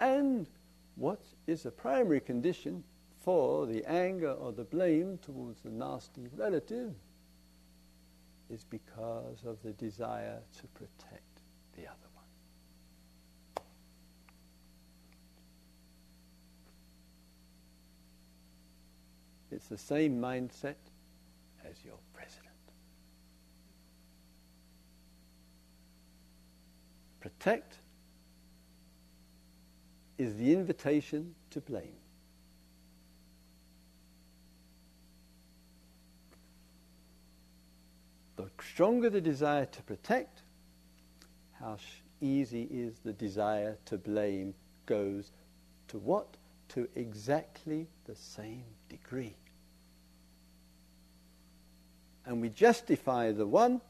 And 0.00 0.46
what 0.96 1.20
is 1.46 1.64
a 1.64 1.70
primary 1.70 2.20
condition 2.20 2.84
for 3.20 3.64
the 3.66 3.84
anger 3.86 4.32
or 4.32 4.52
the 4.52 4.64
blame 4.64 5.18
towards 5.22 5.62
the 5.62 5.70
nasty 5.70 6.28
relative 6.36 6.92
is 8.50 8.64
because 8.64 9.44
of 9.46 9.62
the 9.62 9.72
desire 9.72 10.40
to 10.58 10.66
protect 10.68 11.40
the 11.74 11.86
other 11.86 11.96
one. 11.96 12.24
It's 19.54 19.68
the 19.68 19.78
same 19.78 20.20
mindset 20.20 20.74
as 21.64 21.76
your 21.84 21.98
president. 22.12 22.48
Protect 27.20 27.78
is 30.18 30.36
the 30.36 30.52
invitation 30.52 31.36
to 31.50 31.60
blame. 31.60 31.94
The 38.34 38.50
stronger 38.60 39.08
the 39.08 39.20
desire 39.20 39.66
to 39.66 39.82
protect, 39.82 40.42
how 41.60 41.76
easy 42.20 42.64
is 42.72 42.98
the 43.04 43.12
desire 43.12 43.78
to 43.84 43.98
blame 43.98 44.52
goes 44.86 45.30
to 45.88 45.98
what? 45.98 46.36
To 46.70 46.88
exactly 46.96 47.86
the 48.06 48.16
same 48.16 48.64
degree 48.88 49.36
and 52.26 52.40
we 52.40 52.48
justify 52.48 53.32
the 53.32 53.46
one 53.46 53.80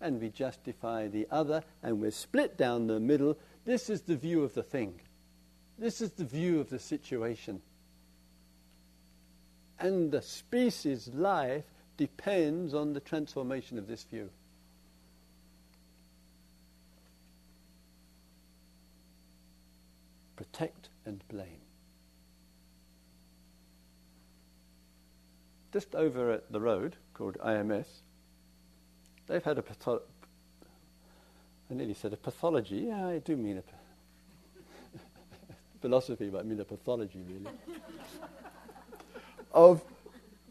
and 0.00 0.20
we 0.20 0.28
justify 0.28 1.08
the 1.08 1.26
other 1.30 1.62
and 1.82 2.00
we're 2.00 2.10
split 2.10 2.56
down 2.58 2.86
the 2.86 3.00
middle. 3.00 3.38
This 3.64 3.88
is 3.88 4.02
the 4.02 4.16
view 4.16 4.42
of 4.42 4.54
the 4.54 4.62
thing. 4.62 5.00
This 5.78 6.00
is 6.00 6.12
the 6.12 6.24
view 6.24 6.60
of 6.60 6.70
the 6.70 6.78
situation. 6.78 7.62
And 9.78 10.12
the 10.12 10.22
species' 10.22 11.08
life 11.08 11.64
depends 11.96 12.74
on 12.74 12.92
the 12.92 13.00
transformation 13.00 13.78
of 13.78 13.86
this 13.86 14.04
view. 14.04 14.28
Protect 20.36 20.88
and 21.04 21.22
blame. 21.28 21.61
Just 25.72 25.94
over 25.94 26.30
at 26.30 26.52
the 26.52 26.60
road, 26.60 26.96
called 27.14 27.38
IMS, 27.38 27.86
they've 29.26 29.42
had 29.42 29.58
a 29.58 29.62
patho- 29.62 30.02
I 31.70 31.74
nearly 31.74 31.94
said 31.94 32.12
a 32.12 32.18
pathology. 32.18 32.88
Yeah, 32.88 33.06
I 33.06 33.18
do 33.18 33.36
mean 33.36 33.58
a 33.58 33.62
philosophy, 35.80 36.28
but 36.28 36.40
I 36.40 36.42
mean 36.42 36.60
a 36.60 36.64
pathology, 36.64 37.22
really. 37.26 37.50
of 39.52 39.82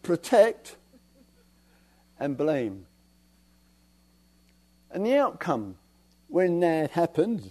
protect 0.02 0.78
and 2.20 2.36
blame. 2.36 2.88
And 4.90 5.06
the 5.06 5.18
outcome, 5.18 5.78
when 6.28 6.60
that 6.62 6.92
happens, 6.92 7.48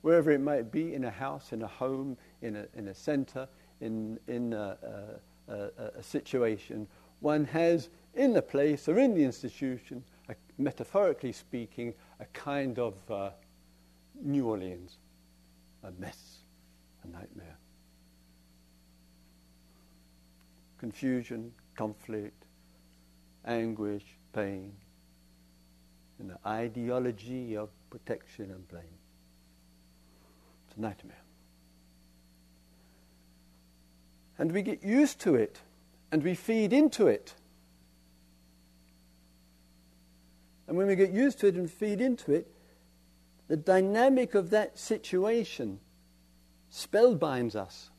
wherever 0.00 0.30
it 0.30 0.40
might 0.40 0.72
be, 0.72 0.94
in 0.94 1.04
a 1.04 1.10
house, 1.10 1.52
in 1.52 1.62
a 1.62 1.66
home, 1.66 2.16
in 2.42 2.56
a, 2.56 2.66
in 2.74 2.88
a 2.88 2.94
center, 2.94 3.46
in, 3.80 4.18
in 4.26 4.52
a, 4.52 4.76
a, 4.82 5.20
a, 5.48 5.70
a 5.98 6.02
situation, 6.02 6.86
one 7.20 7.44
has 7.46 7.88
in 8.14 8.32
the 8.32 8.42
place 8.42 8.88
or 8.88 8.98
in 8.98 9.14
the 9.14 9.24
institution, 9.24 10.04
a, 10.28 10.34
metaphorically 10.58 11.32
speaking, 11.32 11.94
a 12.20 12.24
kind 12.26 12.78
of 12.78 12.94
uh, 13.10 13.30
New 14.22 14.46
Orleans, 14.48 14.98
a 15.82 15.90
mess, 15.92 16.38
a 17.02 17.08
nightmare. 17.08 17.56
Confusion, 20.78 21.52
conflict, 21.76 22.44
anguish, 23.46 24.04
pain, 24.32 24.72
and 26.18 26.30
the 26.30 26.38
ideology 26.46 27.56
of 27.56 27.70
protection 27.90 28.50
and 28.50 28.66
blame. 28.68 28.84
It's 30.68 30.76
a 30.76 30.80
nightmare. 30.80 31.23
And 34.38 34.52
we 34.52 34.62
get 34.62 34.82
used 34.82 35.20
to 35.20 35.34
it 35.34 35.60
and 36.10 36.22
we 36.22 36.34
feed 36.34 36.72
into 36.72 37.06
it. 37.06 37.34
And 40.66 40.76
when 40.76 40.86
we 40.86 40.96
get 40.96 41.10
used 41.10 41.40
to 41.40 41.46
it 41.46 41.54
and 41.54 41.70
feed 41.70 42.00
into 42.00 42.32
it, 42.32 42.50
the 43.48 43.56
dynamic 43.56 44.34
of 44.34 44.50
that 44.50 44.78
situation 44.78 45.78
spellbinds 46.72 47.54
us. 47.54 47.90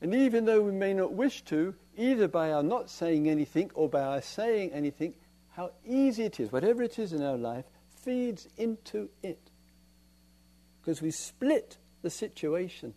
And 0.00 0.14
even 0.14 0.44
though 0.44 0.60
we 0.60 0.72
may 0.72 0.94
not 0.94 1.12
wish 1.12 1.42
to, 1.46 1.74
either 1.96 2.28
by 2.28 2.52
our 2.52 2.62
not 2.62 2.90
saying 2.90 3.28
anything 3.28 3.70
or 3.74 3.88
by 3.88 4.02
our 4.02 4.20
saying 4.20 4.70
anything, 4.72 5.14
how 5.52 5.70
easy 5.86 6.24
it 6.24 6.38
is, 6.40 6.52
whatever 6.52 6.82
it 6.82 6.98
is 6.98 7.12
in 7.12 7.22
our 7.22 7.36
life, 7.36 7.64
feeds 7.88 8.46
into 8.56 9.08
it. 9.22 9.50
Because 10.80 11.00
we 11.00 11.10
split 11.10 11.78
the 12.02 12.10
situation. 12.10 12.94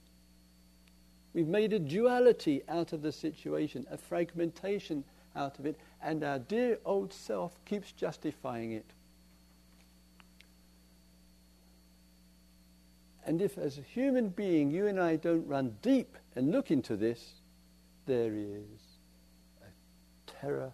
We've 1.34 1.48
made 1.48 1.74
a 1.74 1.80
duality 1.80 2.64
out 2.68 2.94
of 2.94 3.02
the 3.02 3.12
situation, 3.12 3.86
a 3.92 3.98
fragmentation 3.98 5.04
out 5.36 5.60
of 5.60 5.66
it, 5.66 5.80
and 6.02 6.24
our 6.24 6.40
dear 6.40 6.80
old 6.86 7.14
self 7.14 7.64
keeps 7.66 7.92
justifying 7.92 8.72
it. 8.72 8.86
And 13.26 13.42
if, 13.42 13.58
as 13.58 13.78
a 13.78 13.82
human 13.82 14.30
being, 14.30 14.72
you 14.72 14.88
and 14.88 15.00
I 15.00 15.18
don't 15.18 15.46
run 15.46 15.76
deep 15.82 16.18
and 16.36 16.52
look 16.52 16.72
into 16.72 16.96
this, 16.96 17.42
there 18.06 18.34
is 18.34 19.02
a 19.62 20.32
terror 20.32 20.72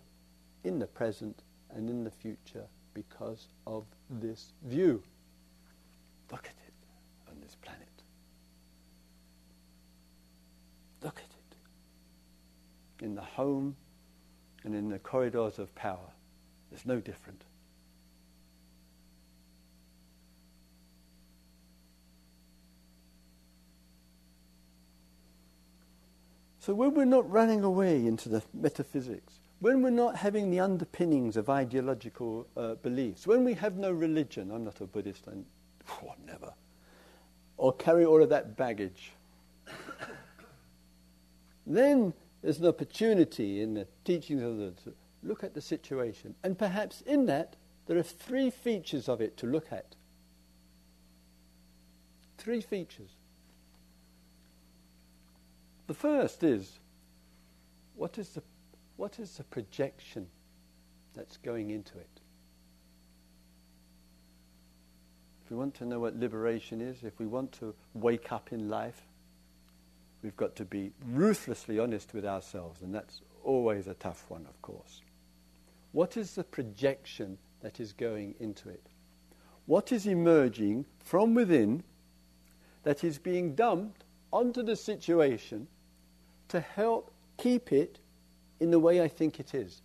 in 0.64 0.78
the 0.78 0.86
present 0.86 1.42
and 1.72 1.90
in 1.90 2.04
the 2.04 2.12
future 2.12 2.68
because 2.94 3.48
of 3.66 3.86
this 4.08 4.54
view. 4.66 5.02
Look 6.32 6.46
at 6.46 6.56
it 6.68 6.74
on 7.30 7.42
this 7.42 7.56
planet. 7.56 7.88
Look 11.02 11.18
at 11.18 11.24
it. 11.24 11.58
In 13.04 13.16
the 13.16 13.22
home 13.22 13.76
and 14.64 14.74
in 14.74 14.90
the 14.90 14.98
corridors 14.98 15.60
of 15.60 15.76
power. 15.76 16.10
It's 16.72 16.86
no 16.86 17.00
different. 17.00 17.44
So 26.60 26.74
when 26.74 26.94
we're 26.94 27.04
not 27.04 27.30
running 27.30 27.62
away 27.66 28.06
into 28.06 28.30
the 28.30 28.42
metaphysics, 28.54 29.34
when 29.60 29.82
we're 29.82 29.90
not 29.90 30.16
having 30.16 30.50
the 30.50 30.62
underpinnings 30.62 31.36
of 31.36 31.50
ideological 31.50 32.48
uh, 32.56 32.76
beliefs, 32.76 33.28
when 33.28 33.44
we 33.44 33.54
have 33.56 33.76
no 33.76 33.92
religion, 33.92 34.50
I'm 34.50 34.64
not 34.64 34.80
a 34.80 34.86
Buddhist, 34.86 35.26
I'm 35.28 35.46
oh, 35.90 36.14
never, 36.26 36.54
or 37.58 37.74
carry 37.74 38.06
all 38.06 38.24
of 38.24 38.30
that 38.30 38.56
baggage, 38.56 39.12
then 41.68 42.14
there's 42.44 42.60
an 42.60 42.68
opportunity 42.68 43.62
in 43.62 43.74
the 43.74 43.88
teachings 44.04 44.44
of 44.44 44.58
the 44.58 44.72
to 44.84 44.94
look 45.24 45.46
at 45.46 45.54
the 45.54 45.62
situation. 45.62 46.36
And 46.44 46.60
perhaps 46.60 47.02
in 47.02 47.26
that, 47.28 47.56
there 47.88 47.98
are 47.98 48.04
three 48.04 48.50
features 48.50 49.08
of 49.08 49.22
it 49.22 49.38
to 49.38 49.48
look 49.48 49.72
at. 49.72 49.96
Three 52.38 52.60
features. 52.60 53.12
The 55.88 55.94
first 55.94 56.44
is 56.44 56.80
what 57.96 58.18
is 58.18 58.30
the, 58.30 58.44
what 58.98 59.20
is 59.20 59.38
the 59.38 59.44
projection 59.44 60.28
that's 61.16 61.38
going 61.38 61.70
into 61.70 61.98
it? 61.98 62.10
If 65.46 65.52
we 65.52 65.56
want 65.56 65.76
to 65.76 65.86
know 65.86 66.00
what 66.02 66.18
liberation 66.18 66.82
is, 66.82 67.04
if 67.04 67.18
we 67.20 67.26
want 67.26 67.54
to 67.54 67.74
wake 67.94 68.34
up 68.34 68.52
in 68.52 68.70
life, 68.70 69.02
We've 70.24 70.36
got 70.38 70.56
to 70.56 70.66
be 70.66 70.94
ruthlessly 71.06 71.80
honest 71.80 72.14
with 72.14 72.26
ourselves, 72.26 72.82
and 72.82 72.96
that's 72.96 73.22
always 73.44 73.88
a 73.88 73.94
tough 73.94 74.26
one, 74.30 74.46
of 74.48 74.62
course. 74.62 75.02
What 75.92 76.18
is 76.18 76.34
the 76.34 76.44
projection 76.44 77.38
that 77.62 77.80
is 77.80 77.94
going 77.94 78.36
into 78.40 78.70
it? 78.70 78.88
what 79.66 79.92
is 79.92 80.06
emerging 80.06 80.86
from 81.00 81.34
within 81.34 81.84
that 82.84 83.04
is 83.04 83.18
being 83.18 83.56
dumped 83.56 84.04
onto 84.32 84.62
the 84.62 84.76
situation 84.76 85.68
to 86.50 86.60
help 86.60 87.14
keep 87.38 87.72
it 87.72 88.00
in 88.60 88.72
the 88.72 88.80
way 88.80 89.02
I 89.02 89.08
think 89.08 89.40
it 89.40 89.54
is. 89.54 89.82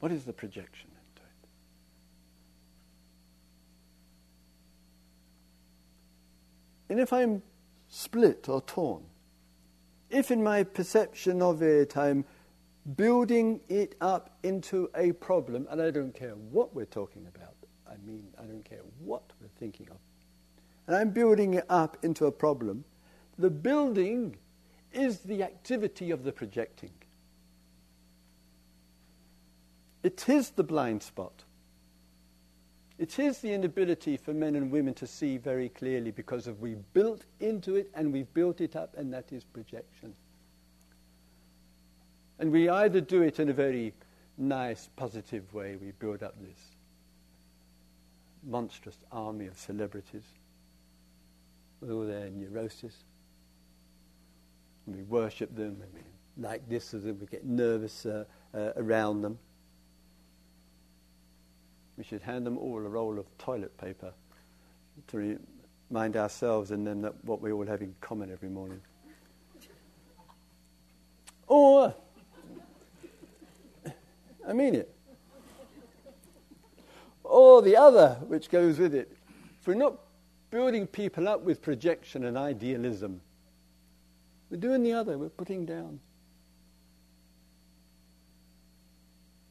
What 0.00 0.10
is 0.10 0.24
the 0.24 0.32
projection 0.32 0.88
into 0.90 1.22
it? 1.22 1.48
And 6.90 6.98
if 6.98 7.12
I'm 7.12 7.42
split 7.88 8.48
or 8.48 8.60
torn, 8.62 9.04
if 10.10 10.32
in 10.32 10.42
my 10.42 10.64
perception 10.64 11.40
of 11.40 11.62
it 11.62 11.96
I'm 11.96 12.24
building 12.96 13.60
it 13.68 13.94
up 14.00 14.36
into 14.42 14.90
a 14.96 15.12
problem, 15.12 15.68
and 15.70 15.80
I 15.80 15.92
don't 15.92 16.12
care 16.12 16.34
what 16.34 16.74
we're 16.74 16.86
talking 16.86 17.28
about, 17.32 17.54
I 17.88 17.94
mean, 18.04 18.26
I 18.36 18.42
don't 18.42 18.64
care 18.64 18.82
what 18.98 19.22
we're 19.40 19.48
thinking 19.60 19.86
of, 19.90 19.98
and 20.88 20.96
I'm 20.96 21.10
building 21.10 21.54
it 21.54 21.66
up 21.68 21.96
into 22.02 22.26
a 22.26 22.32
problem, 22.32 22.84
the 23.38 23.50
building 23.50 24.36
is 24.92 25.20
the 25.20 25.44
activity 25.44 26.10
of 26.10 26.24
the 26.24 26.32
projecting. 26.32 26.90
It 30.02 30.28
is 30.28 30.50
the 30.50 30.64
blind 30.64 31.04
spot. 31.04 31.44
It 33.00 33.18
is 33.18 33.38
the 33.38 33.54
inability 33.54 34.18
for 34.18 34.34
men 34.34 34.54
and 34.56 34.70
women 34.70 34.92
to 34.94 35.06
see 35.06 35.38
very 35.38 35.70
clearly 35.70 36.10
because 36.10 36.46
of 36.46 36.60
we 36.60 36.74
built 36.92 37.24
into 37.40 37.76
it 37.76 37.90
and 37.94 38.12
we've 38.12 38.30
built 38.34 38.60
it 38.60 38.76
up, 38.76 38.94
and 38.94 39.10
that 39.14 39.32
is 39.32 39.42
projection. 39.42 40.12
And 42.38 42.52
we 42.52 42.68
either 42.68 43.00
do 43.00 43.22
it 43.22 43.40
in 43.40 43.48
a 43.48 43.54
very 43.54 43.94
nice, 44.36 44.90
positive 44.96 45.54
way, 45.54 45.76
we 45.76 45.92
build 45.92 46.22
up 46.22 46.34
this 46.42 46.58
monstrous 48.46 48.98
army 49.10 49.46
of 49.46 49.56
celebrities 49.56 50.24
with 51.80 51.90
all 51.90 52.04
their 52.04 52.28
neurosis. 52.28 53.04
And 54.86 54.96
we 54.96 55.04
worship 55.04 55.56
them, 55.56 55.80
and 55.80 55.94
we 55.94 56.02
like 56.36 56.68
this, 56.68 56.92
and 56.92 57.18
we 57.18 57.26
get 57.28 57.46
nervous 57.46 58.04
uh, 58.04 58.24
uh, 58.52 58.72
around 58.76 59.22
them. 59.22 59.38
We 62.00 62.04
should 62.04 62.22
hand 62.22 62.46
them 62.46 62.56
all 62.56 62.78
a 62.78 62.88
roll 62.88 63.18
of 63.18 63.26
toilet 63.36 63.76
paper 63.76 64.14
to 65.08 65.38
remind 65.90 66.16
ourselves 66.16 66.70
and 66.70 66.86
them 66.86 67.02
that 67.02 67.22
what 67.26 67.42
we 67.42 67.52
all 67.52 67.66
have 67.66 67.82
in 67.82 67.94
common 68.00 68.32
every 68.32 68.48
morning. 68.48 68.80
Or 71.46 71.94
I 74.48 74.52
mean 74.54 74.76
it. 74.76 74.90
Or 77.22 77.60
the 77.60 77.76
other, 77.76 78.16
which 78.28 78.48
goes 78.48 78.78
with 78.78 78.94
it. 78.94 79.14
If 79.60 79.66
we're 79.66 79.74
not 79.74 79.96
building 80.48 80.86
people 80.86 81.28
up 81.28 81.42
with 81.42 81.60
projection 81.60 82.24
and 82.24 82.38
idealism, 82.38 83.20
we're 84.48 84.56
doing 84.56 84.82
the 84.82 84.94
other, 84.94 85.18
we're 85.18 85.28
putting 85.28 85.66
down. 85.66 86.00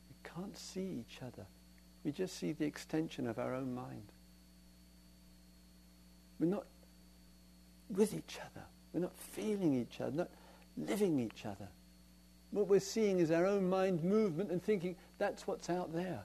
We 0.09 0.31
can't 0.31 0.57
see 0.57 1.03
each 1.05 1.19
other. 1.21 1.45
We 2.03 2.11
just 2.11 2.37
see 2.37 2.53
the 2.53 2.65
extension 2.65 3.27
of 3.27 3.39
our 3.39 3.53
own 3.53 3.73
mind. 3.75 4.11
We're 6.39 6.47
not 6.47 6.65
with 7.89 8.13
each 8.13 8.37
other. 8.39 8.65
We're 8.93 9.01
not 9.01 9.15
feeling 9.15 9.73
each 9.75 9.99
other, 9.99 10.11
not 10.11 10.29
living 10.77 11.19
each 11.19 11.45
other. 11.45 11.67
What 12.51 12.67
we're 12.67 12.79
seeing 12.79 13.19
is 13.19 13.31
our 13.31 13.45
own 13.45 13.69
mind 13.69 14.03
movement 14.03 14.51
and 14.51 14.63
thinking 14.63 14.95
that's 15.17 15.45
what's 15.45 15.69
out 15.69 15.93
there. 15.93 16.23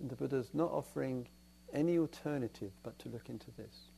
And 0.00 0.10
the 0.10 0.16
Buddha's 0.16 0.50
not 0.54 0.70
offering 0.70 1.28
any 1.72 1.98
alternative 1.98 2.72
but 2.82 2.98
to 3.00 3.08
look 3.08 3.28
into 3.28 3.50
this. 3.56 3.89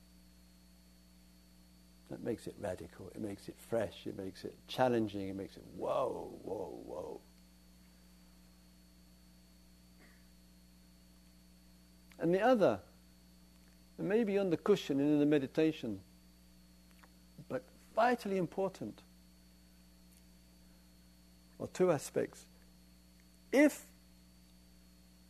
That 2.12 2.22
makes 2.22 2.46
it 2.46 2.55
radical, 2.61 3.11
it 3.14 3.22
makes 3.22 3.48
it 3.48 3.55
fresh, 3.70 4.07
it 4.07 4.18
makes 4.18 4.44
it 4.44 4.55
challenging, 4.68 5.31
it 5.31 5.35
makes 5.35 5.57
it 5.57 5.62
whoa, 5.75 6.31
whoa, 6.42 6.79
whoa. 6.85 7.20
And 12.18 12.35
the 12.35 12.42
other, 12.42 12.81
maybe 13.96 14.37
on 14.37 14.51
the 14.51 14.59
cushion 14.59 15.01
and 15.01 15.09
in 15.09 15.20
the 15.20 15.27
meditation, 15.27 16.01
but 17.48 17.62
vitally 17.96 18.37
important. 18.37 19.01
Well, 21.57 21.70
two 21.72 21.90
aspects. 21.90 22.44
If 23.53 23.87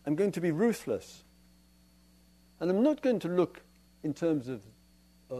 I'm 0.04 0.16
going 0.16 0.32
to 0.32 0.40
be 0.40 0.50
ruthless, 0.50 1.22
and 2.58 2.68
I'm 2.68 2.82
not 2.82 3.02
going 3.02 3.20
to 3.20 3.28
look 3.28 3.62
in 4.02 4.12
terms 4.12 4.48
of, 4.48 4.62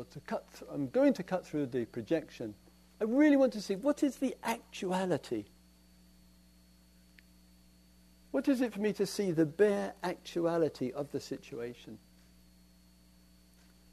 to 0.00 0.20
cut, 0.20 0.44
th- 0.59 0.70
I'm 0.72 0.88
going 0.88 1.12
to 1.14 1.22
cut 1.22 1.46
through 1.46 1.66
the 1.66 1.85
projection. 1.85 2.55
I 3.00 3.05
really 3.05 3.37
want 3.37 3.52
to 3.55 3.61
see 3.61 3.76
what 3.76 4.02
is 4.02 4.16
the 4.16 4.35
actuality. 4.42 5.44
What 8.31 8.48
is 8.48 8.61
it 8.61 8.72
for 8.72 8.81
me 8.81 8.92
to 8.94 9.07
see 9.07 9.31
the 9.31 9.44
bare 9.44 9.92
actuality 10.02 10.90
of 10.92 11.12
the 11.12 11.20
situation? 11.20 11.98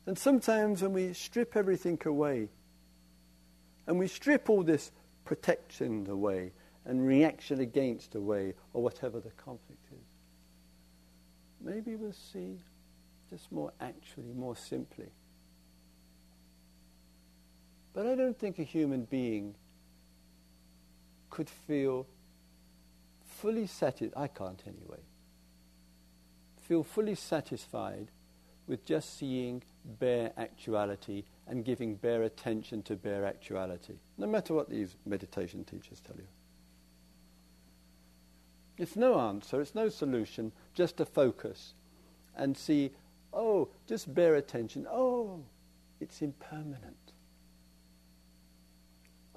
And 0.06 0.18
sometimes 0.18 0.82
when 0.82 0.94
we 0.94 1.14
strip 1.14 1.56
everything 1.56 2.00
away, 2.06 2.50
and 3.86 3.98
we 3.98 4.08
strip 4.08 4.50
all 4.50 4.64
this 4.64 4.92
protection 5.26 6.08
away 6.10 6.52
and 6.86 7.06
reaction 7.06 7.60
against 7.60 8.16
away 8.16 8.54
or 8.74 8.84
whatever 8.84 9.20
the 9.20 9.32
conflict 9.32 9.86
is. 9.92 10.06
Maybe 11.60 11.96
we'll 11.96 12.14
see 12.14 12.60
just 13.30 13.52
more 13.52 13.74
actually, 13.82 14.32
more 14.34 14.56
simply. 14.56 15.08
But 18.00 18.08
I 18.08 18.16
don't 18.16 18.40
think 18.40 18.60
a 18.60 18.64
human 18.64 19.04
being 19.04 19.56
could 21.30 21.50
feel 21.50 22.08
fully 23.26 23.68
satisfied, 23.68 24.14
I 24.16 24.28
can't 24.28 24.64
anyway, 24.66 25.02
feel 26.62 26.82
fully 26.82 27.16
satisfied 27.16 28.08
with 28.68 28.86
just 28.86 29.18
seeing 29.18 29.64
bare 30.00 30.32
actuality 30.38 31.26
and 31.46 31.66
giving 31.66 31.96
bare 31.96 32.24
attention 32.24 32.84
to 32.84 32.96
bare 32.96 33.26
actuality, 33.26 33.96
no 34.18 34.28
matter 34.28 34.54
what 34.54 34.70
these 34.70 34.96
meditation 35.06 35.66
teachers 35.66 36.00
tell 36.00 36.16
you. 36.16 36.28
It's 38.78 38.96
no 38.96 39.20
answer, 39.20 39.60
it's 39.60 39.76
no 39.76 39.90
solution, 39.90 40.54
just 40.74 41.02
a 41.02 41.06
focus 41.06 41.74
and 42.38 42.56
see, 42.56 42.92
oh, 43.34 43.68
just 43.88 44.14
bare 44.14 44.36
attention. 44.36 44.88
Oh, 44.90 45.44
it's 46.00 46.22
impermanent. 46.22 46.96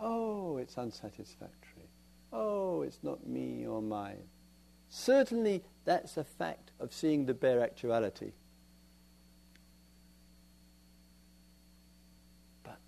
Oh, 0.04 0.56
it's 0.56 0.76
unsatisfactory. 0.76 1.88
Oh, 2.32 2.82
it's 2.82 2.98
not 3.04 3.24
me 3.24 3.64
or 3.66 3.80
mine. 3.80 4.24
Certainly, 4.88 5.62
that's 5.84 6.16
a 6.16 6.24
fact 6.24 6.72
of 6.80 6.92
seeing 6.92 7.24
the 7.24 7.34
bare 7.34 7.62
actuality. 7.62 8.32
But 12.64 12.78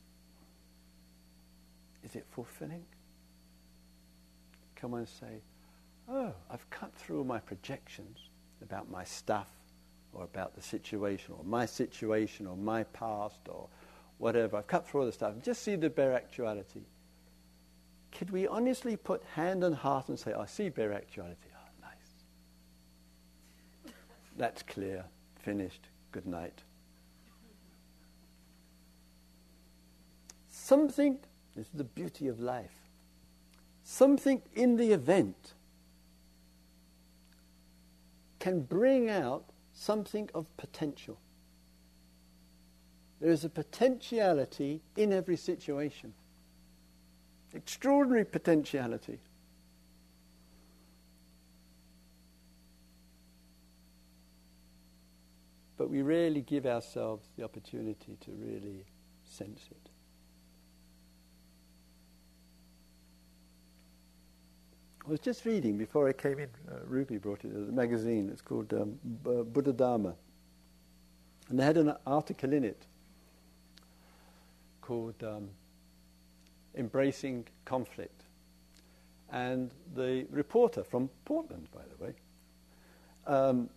is 2.03 2.17
it 2.17 2.27
fulfilling? 2.33 2.85
Come 4.75 4.95
and 4.95 5.09
say, 5.09 5.41
Oh, 6.09 6.35
I've 6.51 6.69
cut 6.69 6.93
through 6.95 7.25
my 7.25 7.39
projections 7.39 8.19
about 8.61 8.91
my 8.91 9.05
stuff 9.05 9.49
or 10.13 10.25
about 10.25 10.57
the 10.57 10.63
situation 10.63 11.35
or 11.39 11.45
my 11.45 11.65
situation 11.65 12.49
or 12.49 12.57
my 12.57 12.83
past 12.83 13.41
or 13.49 13.69
whatever. 14.19 14.57
I've 14.57 14.67
cut 14.67 14.89
through 14.89 15.01
all 15.01 15.07
the 15.07 15.13
stuff. 15.13 15.35
and 15.35 15.43
Just 15.45 15.63
see 15.63 15.77
the 15.77 15.89
bare 15.91 16.13
actuality. 16.13 16.83
Could 18.17 18.31
we 18.31 18.47
honestly 18.47 18.97
put 18.97 19.23
hand 19.35 19.65
on 19.65 19.73
heart 19.73 20.09
and 20.09 20.19
say, 20.19 20.33
I 20.33 20.47
see 20.47 20.69
bare 20.69 20.93
actuality? 20.93 21.49
Oh, 21.53 21.69
nice. 21.83 23.93
That's 24.37 24.63
clear. 24.63 25.05
Finished. 25.43 25.89
Good 26.13 26.27
night. 26.27 26.63
Something 30.49 31.19
this 31.55 31.67
is 31.67 31.73
the 31.73 31.85
beauty 31.85 32.29
of 32.29 32.41
life. 32.41 32.73
Something 33.85 34.43
in 34.55 34.77
the 34.77 34.93
event 34.93 35.55
can 38.39 38.61
bring 38.61 39.09
out 39.09 39.45
something 39.73 40.29
of 40.35 40.55
potential. 40.57 41.19
There 43.21 43.31
is 43.31 43.45
a 43.45 43.49
potentiality 43.49 44.83
in 44.97 45.13
every 45.13 45.37
situation. 45.37 46.13
Extraordinary 47.55 48.25
potentiality. 48.25 49.19
But 55.77 55.91
we 55.91 56.03
rarely 56.03 56.41
give 56.41 56.67
ourselves 56.67 57.29
the 57.37 57.45
opportunity 57.45 58.17
to 58.21 58.31
really 58.33 58.85
sense 59.25 59.63
it. 59.71 59.91
I 65.07 65.11
was 65.11 65.21
just 65.21 65.45
reading 65.45 65.77
before 65.77 66.09
I 66.09 66.13
came 66.13 66.39
in. 66.39 66.49
Uh, 66.71 66.79
Ruby 66.87 67.19
brought 67.19 67.45
it, 67.45 67.53
a 67.55 67.73
magazine. 67.73 68.31
It's 68.33 68.41
called 68.41 68.73
um, 68.73 68.99
B- 69.23 69.31
Buddhadharma. 69.31 70.15
And 71.51 71.59
they 71.59 71.65
had 71.65 71.77
an 71.77 71.95
article 72.07 72.53
in 72.53 72.65
it 72.65 72.87
called 74.81 75.23
um, 75.23 75.51
Embracing 76.77 77.47
Conflict. 77.65 78.23
And 79.31 79.73
the 79.95 80.27
reporter 80.31 80.85
from 80.85 81.11
Portland, 81.25 81.69
by 81.75 81.83
the 81.83 82.05
way, 82.05 82.15
um, 83.27 83.69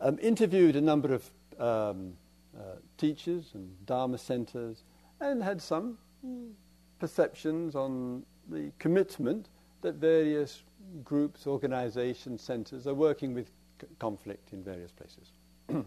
um, 0.00 0.18
interviewed 0.20 0.76
a 0.76 0.80
number 0.80 1.14
of 1.14 1.30
um, 1.58 2.14
uh, 2.56 2.76
teachers 2.96 3.50
and 3.54 3.74
Dharma 3.86 4.18
centers 4.18 4.84
and 5.20 5.42
had 5.42 5.60
some 5.60 5.98
perceptions 6.98 7.74
on 7.74 8.24
the 8.48 8.70
commitment 8.78 9.48
that 9.82 9.94
various 9.94 10.62
groups, 11.04 11.46
organizations, 11.46 12.42
centers 12.42 12.86
are 12.86 12.94
working 12.94 13.34
with 13.34 13.50
c- 13.80 13.86
conflict 13.98 14.52
in 14.52 14.62
various 14.62 14.90
places. 14.92 15.32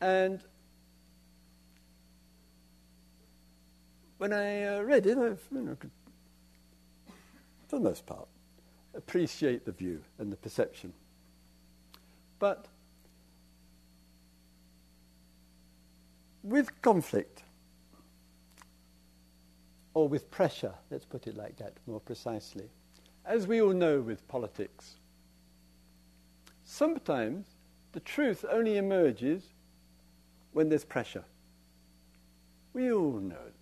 and 0.00 0.40
when 4.18 4.32
I 4.32 4.64
uh, 4.64 4.80
read 4.82 5.06
it, 5.06 5.18
I 5.18 5.28
you 5.28 5.38
know, 5.52 5.76
could, 5.78 5.90
for 7.68 7.76
the 7.76 7.82
most 7.82 8.06
part, 8.06 8.28
appreciate 8.94 9.64
the 9.64 9.72
view 9.72 10.02
and 10.18 10.32
the 10.32 10.36
perception. 10.36 10.92
But 12.38 12.66
with 16.42 16.80
conflict, 16.82 17.42
or 19.94 20.08
with 20.08 20.30
pressure, 20.30 20.74
let's 20.90 21.06
put 21.06 21.26
it 21.26 21.36
like 21.36 21.56
that 21.56 21.72
more 21.86 22.00
precisely, 22.00 22.68
as 23.24 23.46
we 23.46 23.62
all 23.62 23.72
know 23.72 24.00
with 24.00 24.28
politics, 24.28 24.96
sometimes 26.64 27.46
the 27.92 28.00
truth 28.00 28.44
only 28.50 28.76
emerges 28.76 29.42
when 30.52 30.68
there's 30.68 30.84
pressure. 30.84 31.24
We 32.74 32.92
all 32.92 33.14
know 33.14 33.52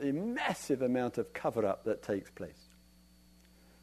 the 0.00 0.12
massive 0.12 0.82
amount 0.82 1.18
of 1.18 1.32
cover 1.32 1.64
up 1.64 1.84
that 1.84 2.02
takes 2.02 2.30
place. 2.30 2.68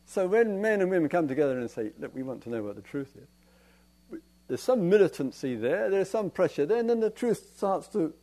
So 0.06 0.28
when 0.28 0.62
men 0.62 0.82
and 0.82 0.90
women 0.90 1.10
come 1.10 1.28
together 1.28 1.60
and 1.60 1.70
say, 1.70 1.92
Look, 2.00 2.14
we 2.14 2.24
want 2.24 2.44
to 2.44 2.50
know 2.50 2.64
what 2.64 2.76
the 2.76 2.82
truth 2.82 3.16
is, 3.16 4.20
there's 4.48 4.62
some 4.62 4.90
militancy 4.90 5.56
there, 5.56 5.90
there's 5.90 6.10
some 6.10 6.30
pressure 6.30 6.66
there, 6.66 6.78
and 6.78 6.90
then 6.90 7.00
the 7.00 7.10
truth 7.10 7.52
starts 7.56 7.88
to 7.90 8.14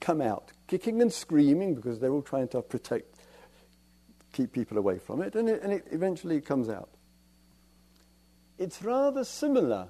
come 0.00 0.20
out, 0.20 0.52
kicking 0.66 1.00
and 1.00 1.12
screaming 1.12 1.74
because 1.74 1.98
they're 1.98 2.12
all 2.12 2.22
trying 2.22 2.48
to 2.48 2.60
protect, 2.60 3.16
keep 4.32 4.52
people 4.52 4.76
away 4.76 4.98
from 4.98 5.22
it, 5.22 5.34
and 5.34 5.48
it, 5.48 5.62
and 5.62 5.72
it 5.72 5.86
eventually 5.90 6.40
comes 6.40 6.68
out. 6.68 6.90
It's 8.58 8.82
rather 8.82 9.24
similar 9.24 9.88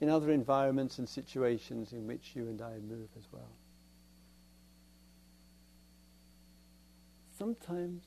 in 0.00 0.08
other 0.08 0.30
environments 0.30 0.98
and 0.98 1.08
situations 1.08 1.92
in 1.92 2.06
which 2.06 2.32
you 2.34 2.42
and 2.44 2.60
I 2.60 2.78
move 2.78 3.08
as 3.16 3.24
well. 3.30 3.50
Sometimes 7.44 8.04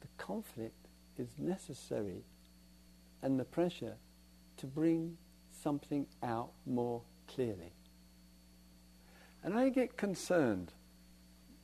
the 0.00 0.06
conflict 0.16 0.88
is 1.18 1.28
necessary 1.36 2.24
and 3.20 3.38
the 3.38 3.44
pressure 3.44 3.96
to 4.56 4.66
bring 4.66 5.18
something 5.50 6.06
out 6.22 6.52
more 6.64 7.02
clearly. 7.28 7.74
And 9.44 9.52
I 9.52 9.68
get 9.68 9.98
concerned 9.98 10.72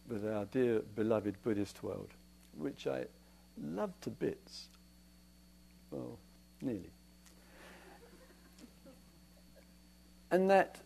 with 0.06 0.28
our 0.28 0.44
dear 0.44 0.82
beloved 0.94 1.42
Buddhist 1.42 1.82
world, 1.82 2.10
which 2.54 2.86
I 2.86 3.06
love 3.58 3.98
to 4.02 4.10
bits. 4.10 4.66
Well, 5.90 6.18
nearly. 6.60 6.92
and 10.30 10.50
that 10.50 10.82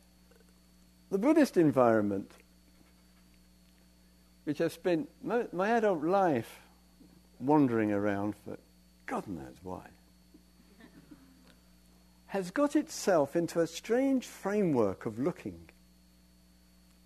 the 1.10 1.18
Buddhist 1.18 1.56
environment, 1.56 2.30
which 4.50 4.60
I've 4.60 4.72
spent 4.72 5.08
my, 5.22 5.46
my 5.52 5.68
adult 5.68 6.02
life 6.02 6.58
wandering 7.38 7.92
around 7.92 8.34
for 8.44 8.58
God 9.06 9.28
knows 9.28 9.54
why, 9.62 9.86
has 12.26 12.50
got 12.50 12.74
itself 12.74 13.36
into 13.36 13.60
a 13.60 13.66
strange 13.68 14.26
framework 14.26 15.06
of 15.06 15.20
looking. 15.20 15.70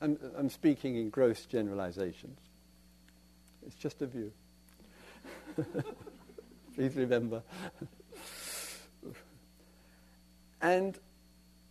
I'm, 0.00 0.18
I'm 0.38 0.48
speaking 0.48 0.96
in 0.96 1.10
gross 1.10 1.44
generalizations. 1.44 2.38
It's 3.66 3.76
just 3.76 4.00
a 4.00 4.06
view. 4.06 4.32
Please 6.74 6.96
remember. 6.96 7.42
and 10.62 10.98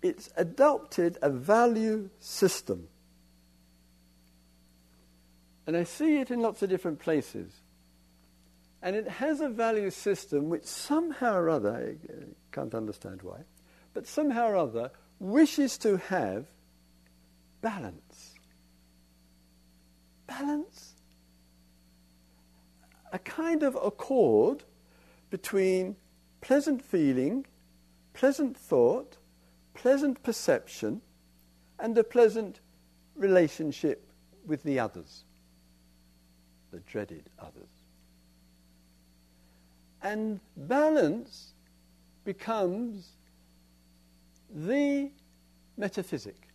it's 0.04 0.30
adopted 0.38 1.18
a 1.24 1.32
value 1.32 2.12
system. 2.20 2.90
And 5.66 5.78
I 5.78 5.84
see 5.84 6.18
it 6.18 6.32
in 6.32 6.42
lots 6.42 6.62
of 6.62 6.70
different 6.70 7.00
places. 7.00 7.62
And 8.82 8.96
it 8.96 9.08
has 9.08 9.40
a 9.40 9.48
value 9.48 9.90
system 9.90 10.50
which 10.50 10.66
somehow 10.66 11.36
or 11.36 11.50
other, 11.50 11.74
I 11.74 12.26
can't 12.52 12.76
understand 12.76 13.22
why, 13.22 13.40
but 13.94 14.06
somehow 14.06 14.50
or 14.50 14.58
other 14.58 14.92
wishes 15.20 15.78
to 15.80 15.98
have 15.98 16.48
balance. 17.62 18.34
Balance? 20.28 20.94
A 23.14 23.20
kind 23.20 23.64
of 23.64 23.76
accord 23.76 24.64
between 25.30 25.96
pleasant 26.42 26.82
feeling, 26.82 27.46
pleasant 28.14 28.58
thought, 28.58 29.18
pleasant 29.74 30.22
perception, 30.24 31.02
and 31.80 31.98
a 31.98 32.04
pleasant 32.04 32.60
relationship 33.16 34.10
with 34.46 34.64
the 34.64 34.80
others, 34.80 35.24
the 36.74 36.80
dreaded 36.80 37.30
others. 37.40 37.70
And 40.02 40.40
balance 40.58 41.54
becomes 42.26 43.12
the 44.54 45.12
metaphysic. 45.78 46.48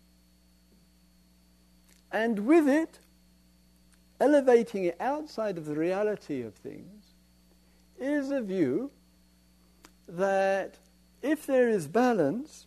And 2.11 2.40
with 2.40 2.68
it, 2.68 2.98
elevating 4.20 4.85
it 4.85 4.96
outside 5.00 5.57
of 5.57 5.66
the 5.66 5.74
reality 5.76 6.42
of 6.42 6.54
things, 6.54 7.04
is 7.98 8.31
a 8.31 8.40
view 8.40 8.90
that 10.09 10.74
if 11.22 11.46
there 11.46 11.68
is 11.68 11.87
balance, 11.87 12.66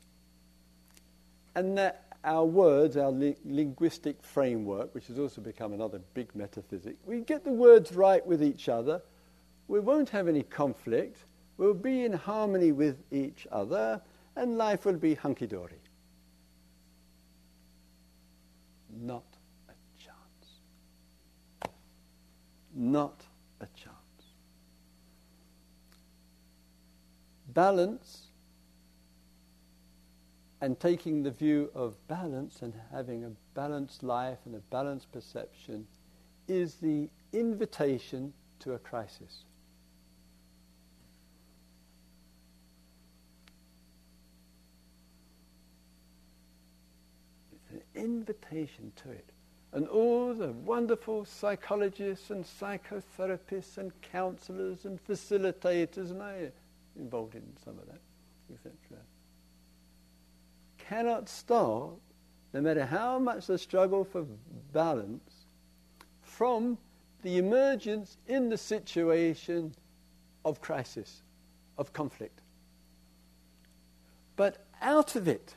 and 1.56 1.78
that 1.78 2.11
our 2.24 2.46
words, 2.46 2.98
our 2.98 3.12
li- 3.12 3.38
linguistic 3.46 4.22
framework, 4.22 4.94
which 4.94 5.08
has 5.08 5.18
also 5.18 5.42
become 5.42 5.74
another 5.74 6.00
big 6.14 6.34
metaphysic, 6.36 6.96
we 7.06 7.22
get 7.22 7.44
the 7.44 7.52
words 7.52 7.94
right 7.94 8.26
with 8.26 8.44
each 8.44 8.70
other, 8.70 9.02
we 9.68 9.80
won't 9.80 10.10
have 10.10 10.28
any 10.28 10.44
conflict, 10.44 11.26
we'll 11.58 11.74
be 11.74 12.06
in 12.06 12.14
harmony 12.14 12.72
with 12.72 12.98
each 13.12 13.48
other, 13.52 14.02
and 14.36 14.58
life 14.58 14.86
will 14.86 14.98
be 14.98 15.16
hunky 15.16 15.48
dory. 15.48 15.82
Not 19.00 19.24
a 19.70 19.74
chance. 19.98 21.74
Not 22.74 23.24
a 23.60 23.68
chance. 23.76 23.96
Balance 27.48 28.31
and 30.62 30.80
taking 30.80 31.24
the 31.24 31.32
view 31.32 31.72
of 31.74 31.96
balance 32.08 32.62
and 32.62 32.74
having 32.92 33.26
a 33.26 33.32
balanced 33.56 34.04
life 34.04 34.38
and 34.46 34.56
a 34.56 34.60
balanced 34.60 35.12
perception 35.12 35.88
is 36.48 36.76
the 36.76 37.10
invitation 37.34 38.32
to 38.60 38.74
a 38.74 38.80
crisis. 38.80 39.44
It's 47.52 47.72
an 47.72 47.82
invitation 47.96 48.92
to 48.98 49.10
it. 49.10 49.32
And 49.74 49.88
all 49.88 50.34
the 50.36 50.52
wonderful 50.52 51.26
psychologists 51.26 52.30
and 52.30 52.46
psychotherapists 52.46 53.78
and 53.78 53.92
counselors 54.02 54.86
and 54.86 55.04
facilitators, 55.08 56.12
and 56.12 56.22
I 56.22 56.52
involved 57.00 57.36
in 57.36 57.44
some 57.64 57.80
of 57.80 57.88
that, 57.88 58.02
etc 58.54 59.00
cannot 60.92 61.29
stop, 61.29 61.98
no 62.54 62.60
matter 62.60 62.85
how 62.85 63.17
much 63.17 63.48
the 63.48 63.58
struggle 63.58 64.04
for 64.04 64.25
balance, 64.73 65.46
from 66.21 66.77
the 67.21 67.37
emergence 67.37 68.17
in 68.27 68.50
the 68.50 68.58
situation 68.58 69.73
of 70.44 70.60
crisis, 70.60 71.21
of 71.77 71.94
conflict. 71.94 72.42
But 74.35 74.65
out 74.81 75.15
of 75.15 75.29
it, 75.29 75.56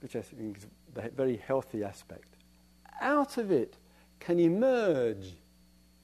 which 0.00 0.14
I 0.14 0.20
think 0.20 0.58
is 0.58 0.66
a 0.96 1.08
very 1.08 1.38
healthy 1.38 1.82
aspect, 1.82 2.36
out 3.00 3.38
of 3.38 3.50
it 3.50 3.78
can 4.20 4.38
emerge 4.38 5.36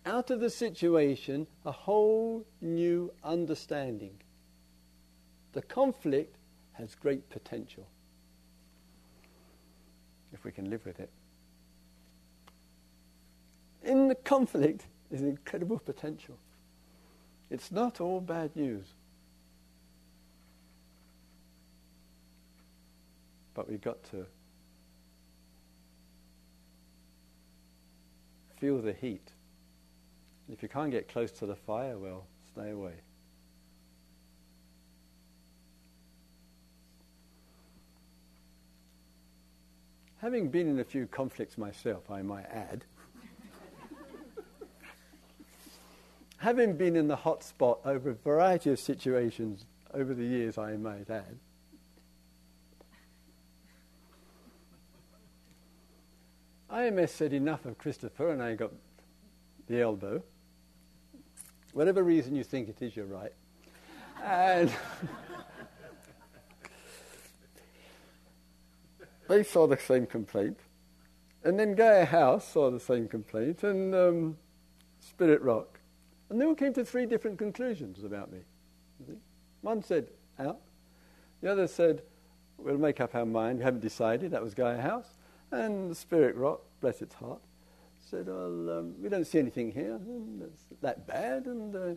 out 0.07 0.30
of 0.30 0.40
the 0.40 0.51
situation 0.51 1.47
a 1.66 1.72
whole 1.72 2.47
new 2.62 3.12
understanding. 3.22 4.14
The 5.53 5.62
conflict 5.62 6.36
has 6.75 6.95
great 6.95 7.29
potential 7.31 7.87
if 10.33 10.45
we 10.45 10.53
can 10.53 10.68
live 10.68 10.85
with 10.85 11.01
it. 11.01 11.11
In 13.85 14.09
the 14.09 14.14
conflict 14.14 14.87
is 15.11 15.22
incredible 15.22 15.79
potential. 15.79 16.37
It's 17.51 17.70
not 17.70 18.01
all 18.01 18.20
bad 18.20 18.55
news. 18.57 18.87
But 23.55 23.70
we've 23.70 23.81
got 23.81 24.03
to 24.11 24.27
feel 28.57 28.81
the 28.81 28.93
heat. 28.93 29.31
If 30.53 30.62
you 30.62 30.68
can't 30.68 30.91
get 30.91 31.09
close 31.09 31.31
to 31.33 31.47
the 31.47 31.55
fire, 31.55 31.97
well, 31.97 32.27
stay 32.53 32.70
away. 32.70 32.95
Having 40.25 40.49
been 40.49 40.68
in 40.68 40.81
a 40.81 40.85
few 40.85 41.07
conflicts 41.07 41.59
myself, 41.59 42.11
I 42.11 42.22
might 42.22 42.47
add, 42.47 42.87
having 46.39 46.79
been 46.79 46.97
in 46.97 47.09
the 47.09 47.16
hot 47.16 47.45
spot 47.45 47.81
over 47.85 48.09
a 48.09 48.14
variety 48.14 48.70
of 48.70 48.79
situations 48.79 49.66
over 49.93 50.14
the 50.14 50.25
years, 50.25 50.57
I 50.57 50.79
might 50.79 51.11
add, 51.11 51.37
IMS 56.72 57.11
said 57.11 57.35
enough 57.35 57.66
of 57.66 57.77
Christopher, 57.77 58.31
and 58.31 58.43
I 58.43 58.55
got 58.55 58.72
the 59.66 59.83
elbow. 59.83 60.22
Whatever 61.75 62.03
reason 62.03 62.35
you 62.35 62.45
think 62.45 62.70
it 62.70 62.81
is, 62.81 62.97
you're 62.97 63.05
right. 63.05 63.35
And 64.22 64.72
they 69.29 69.43
saw 69.43 69.66
the 69.66 69.79
same 69.79 70.07
complaint. 70.07 70.59
And 71.45 71.59
then 71.59 71.75
Gaia 71.75 72.07
House 72.07 72.49
saw 72.49 72.70
the 72.70 72.81
same 72.81 73.07
complaint, 73.07 73.62
and 73.62 73.95
um, 73.95 74.37
Spirit 75.01 75.43
Rock. 75.43 75.79
And 76.31 76.41
they 76.41 76.47
all 76.47 76.55
came 76.55 76.72
to 76.75 76.85
three 76.85 77.07
different 77.07 77.39
conclusions 77.39 78.03
about 78.03 78.33
me. 78.33 78.39
One 79.61 79.83
said, 79.83 80.09
out. 80.39 80.61
The 81.43 81.53
other 81.53 81.66
said, 81.66 82.03
we'll 82.57 82.79
make 82.79 83.01
up 83.01 83.14
our 83.14 83.27
mind. 83.27 83.59
We 83.59 83.64
haven't 83.64 83.81
decided. 83.81 84.31
That 84.31 84.43
was 84.43 84.55
Gaia 84.55 84.81
House. 84.81 85.09
And 85.51 85.97
Spirit 85.97 86.35
Rock, 86.37 86.62
bless 86.81 87.03
its 87.03 87.14
heart, 87.14 87.41
said, 88.01 88.27
well, 88.27 88.79
um, 88.79 88.95
we 89.01 89.09
don't 89.09 89.27
see 89.27 89.39
anything 89.39 89.70
here 89.70 89.99
that's 90.41 90.64
that 90.81 91.07
bad, 91.07 91.47
and 91.47 91.77
uh, 91.77 91.95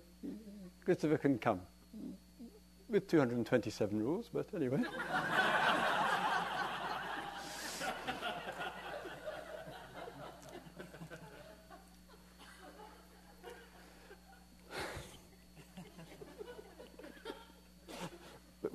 Christopher 0.85 1.17
can 1.17 1.39
come. 1.39 1.61
With 2.89 3.07
227 3.07 4.01
rules, 4.01 4.29
but 4.31 4.47
anyway. 4.55 4.83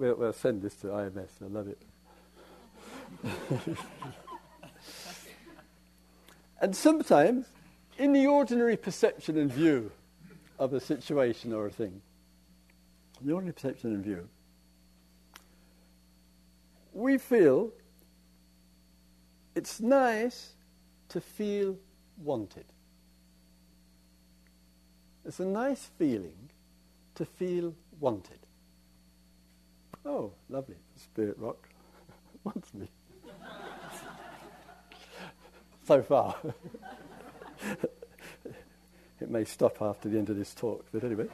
we'll, 0.03 0.16
we'll 0.16 0.32
send 0.32 0.62
this 0.62 0.74
to 0.76 0.88
IMS, 0.88 1.30
I 1.40 1.46
love 1.46 1.68
it. 1.68 1.78
And 6.62 6.76
sometimes, 6.76 7.46
in 7.98 8.12
the 8.12 8.28
ordinary 8.28 8.76
perception 8.76 9.36
and 9.36 9.53
view 9.53 9.90
of 10.61 10.72
a 10.72 10.78
situation 10.78 11.53
or 11.53 11.66
a 11.66 11.70
thing, 11.72 12.00
the 13.20 13.32
ordinary 13.32 13.53
perception 13.53 13.92
and 13.94 14.05
view, 14.05 14.28
we 16.92 17.18
feel 17.18 17.72
it's 19.57 19.80
nice 19.80 20.53
to 21.09 21.20
feel 21.20 21.76
wanted. 22.16 22.66
It's 25.24 25.40
a 25.40 25.44
nice 25.44 25.90
feeling 25.98 26.48
to 27.16 27.24
feel 27.24 27.74
wanted. 27.98 28.38
Oh, 30.05 30.32
lovely. 30.48 30.76
Spirit 30.96 31.36
Rock 31.38 31.68
wants 32.44 32.72
me 32.74 32.88
so 35.86 36.03
far. 36.03 36.36
it 39.20 39.30
may 39.30 39.44
stop 39.44 39.80
after 39.80 40.09
the 40.09 40.18
end 40.18 40.30
of 40.30 40.36
this 40.36 40.55
talk, 40.55 40.84
but 40.92 41.05
anyway. 41.05 41.26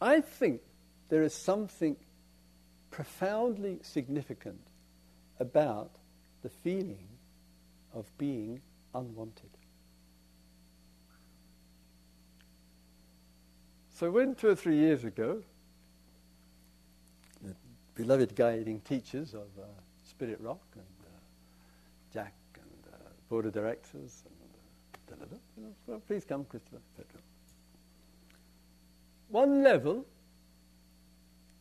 I 0.00 0.20
think 0.20 0.60
there 1.08 1.22
is 1.22 1.34
something 1.34 1.96
profoundly 2.90 3.78
significant 3.82 4.60
about 5.40 5.90
the 6.42 6.48
feeling 6.48 7.08
of 7.94 8.06
being 8.18 8.60
unwanted. 8.94 9.50
So, 13.98 14.12
when 14.12 14.36
two 14.36 14.46
or 14.46 14.54
three 14.54 14.76
years 14.76 15.02
ago, 15.02 15.42
the 17.42 17.52
beloved 17.96 18.36
guiding 18.36 18.78
teachers 18.82 19.34
of 19.34 19.48
uh, 19.58 19.64
Spirit 20.08 20.38
Rock 20.40 20.62
and 20.74 20.84
uh, 21.02 21.10
Jack 22.14 22.32
and 22.54 22.94
uh, 22.94 22.98
board 23.28 23.46
of 23.46 23.54
directors. 23.54 24.22
And, 25.10 25.20
uh, 25.20 25.26
well, 25.88 26.00
please 26.06 26.24
come, 26.24 26.44
Christopher. 26.44 26.78
One 29.30 29.64
level 29.64 30.06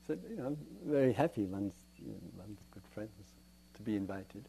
said, 0.06 0.20
you 0.30 0.36
know, 0.36 0.56
very 0.86 1.14
happy, 1.14 1.46
one's, 1.46 1.74
you 1.98 2.12
know, 2.12 2.20
one's 2.38 2.60
good 2.72 2.84
friends, 2.94 3.10
to 3.74 3.82
be 3.82 3.96
invited. 3.96 4.48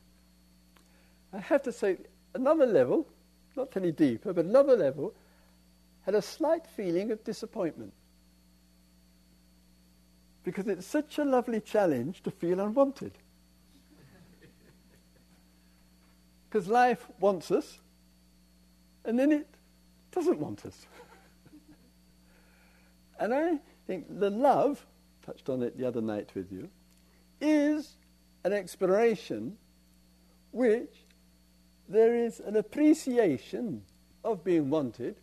I 1.33 1.39
have 1.39 1.63
to 1.63 1.73
say, 1.73 1.97
another 2.35 2.67
level, 2.67 3.09
not 3.57 3.75
any 3.79 3.93
deeper, 3.93 4.35
but 4.35 4.45
another 4.45 4.77
level, 4.77 5.15
had 6.09 6.15
a 6.15 6.23
slight 6.23 6.67
feeling 6.67 7.11
of 7.11 7.23
disappointment. 7.23 7.93
Because 10.43 10.67
it's 10.67 10.87
such 10.87 11.19
a 11.19 11.23
lovely 11.23 11.61
challenge 11.61 12.23
to 12.23 12.31
feel 12.31 12.61
unwanted. 12.61 13.13
Because 16.49 16.67
life 16.67 17.07
wants 17.21 17.51
us, 17.51 17.81
and 19.05 19.19
then 19.19 19.31
it 19.33 19.49
doesn't 20.11 20.39
want 20.39 20.65
us. 20.65 20.87
and 23.21 23.35
I 23.35 23.59
think 23.87 24.07
the 24.19 24.31
love, 24.31 24.87
touched 25.27 25.51
on 25.51 25.63
it 25.63 25.77
the 25.77 25.87
other 25.87 26.01
night 26.01 26.31
with 26.35 26.51
you, 26.51 26.71
is 27.39 27.99
an 28.45 28.55
exploration 28.55 29.59
which 30.53 31.05
there 31.87 32.17
is 32.17 32.41
an 32.41 32.57
appreciation 32.57 33.83
of 34.25 34.43
being 34.43 34.71
wanted, 34.71 35.17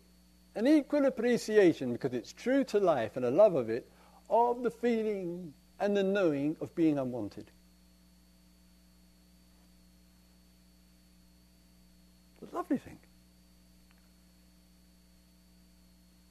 an 0.56 0.66
equal 0.66 1.04
appreciation, 1.04 1.92
because 1.92 2.14
it's 2.14 2.32
true 2.32 2.64
to 2.64 2.80
life 2.80 3.16
and 3.16 3.26
a 3.26 3.30
love 3.30 3.54
of 3.54 3.68
it, 3.68 3.86
of 4.30 4.62
the 4.62 4.70
feeling 4.70 5.52
and 5.78 5.94
the 5.94 6.02
knowing 6.02 6.56
of 6.62 6.74
being 6.74 6.98
unwanted. 6.98 7.50
It's 12.40 12.50
a 12.50 12.56
lovely 12.56 12.78
thing. 12.78 12.98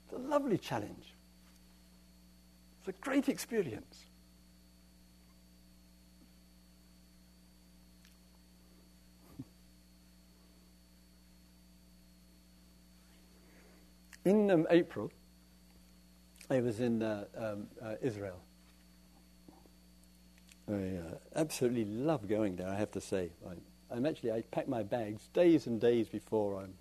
It's 0.06 0.16
a 0.16 0.28
lovely 0.28 0.58
challenge. 0.58 1.14
It's 2.80 2.88
a 2.90 2.94
great 3.04 3.30
experience. 3.30 4.06
In 14.26 14.50
um, 14.50 14.66
April, 14.72 15.12
I 16.50 16.60
was 16.60 16.80
in 16.80 17.04
uh, 17.04 17.26
um, 17.38 17.68
uh, 17.82 17.94
Israel. 18.02 18.40
I 20.68 20.74
uh, 20.74 21.18
absolutely 21.36 21.86
love 21.86 22.28
going 22.28 22.56
there, 22.56 22.68
I 22.68 22.76
have 22.76 22.90
to 22.92 23.02
say. 23.02 23.30
I, 23.48 23.96
I'm 23.96 24.08
actually, 24.08 24.32
I 24.32 24.42
pack 24.50 24.68
my 24.68 24.82
bags 24.82 25.28
days 25.32 25.68
and 25.68 25.80
days 25.80 26.10
before 26.10 26.60
I'm, 26.60 26.74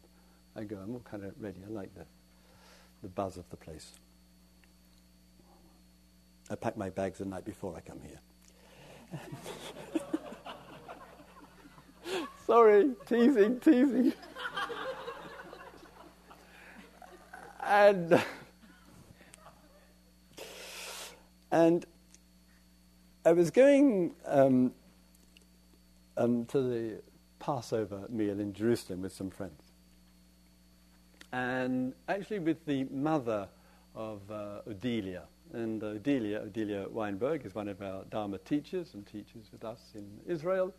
I 0.56 0.64
go. 0.64 0.76
I'm 0.76 0.94
all 0.94 1.02
kind 1.04 1.22
of 1.22 1.34
ready. 1.38 1.58
I 1.66 1.70
like 1.70 1.94
the, 1.94 2.06
the 3.02 3.08
buzz 3.08 3.36
of 3.36 3.48
the 3.50 3.56
place. 3.56 3.92
I 6.50 6.54
pack 6.54 6.78
my 6.78 6.88
bags 6.88 7.18
the 7.18 7.26
night 7.26 7.44
before 7.44 7.76
I 7.76 7.80
come 7.80 8.00
here. 8.00 9.20
Sorry, 12.46 12.90
teasing, 13.06 13.60
teasing. 13.60 14.14
And 17.64 18.22
and 21.50 21.86
I 23.24 23.32
was 23.32 23.50
going 23.50 24.14
um, 24.26 24.72
um, 26.16 26.44
to 26.46 26.60
the 26.60 27.02
Passover 27.38 28.06
meal 28.08 28.40
in 28.40 28.52
Jerusalem 28.52 29.02
with 29.02 29.12
some 29.12 29.30
friends. 29.30 29.62
And 31.32 31.94
actually, 32.08 32.38
with 32.38 32.64
the 32.66 32.84
mother 32.84 33.48
of 33.94 34.20
uh, 34.30 34.60
Odelia. 34.68 35.22
And 35.52 35.82
uh, 35.82 35.94
Odelia, 35.94 36.50
Odelia 36.50 36.90
Weinberg, 36.90 37.44
is 37.44 37.54
one 37.54 37.68
of 37.68 37.80
our 37.80 38.04
Dharma 38.04 38.38
teachers 38.38 38.94
and 38.94 39.06
teaches 39.06 39.50
with 39.52 39.64
us 39.64 39.80
in 39.94 40.06
Israel 40.26 40.74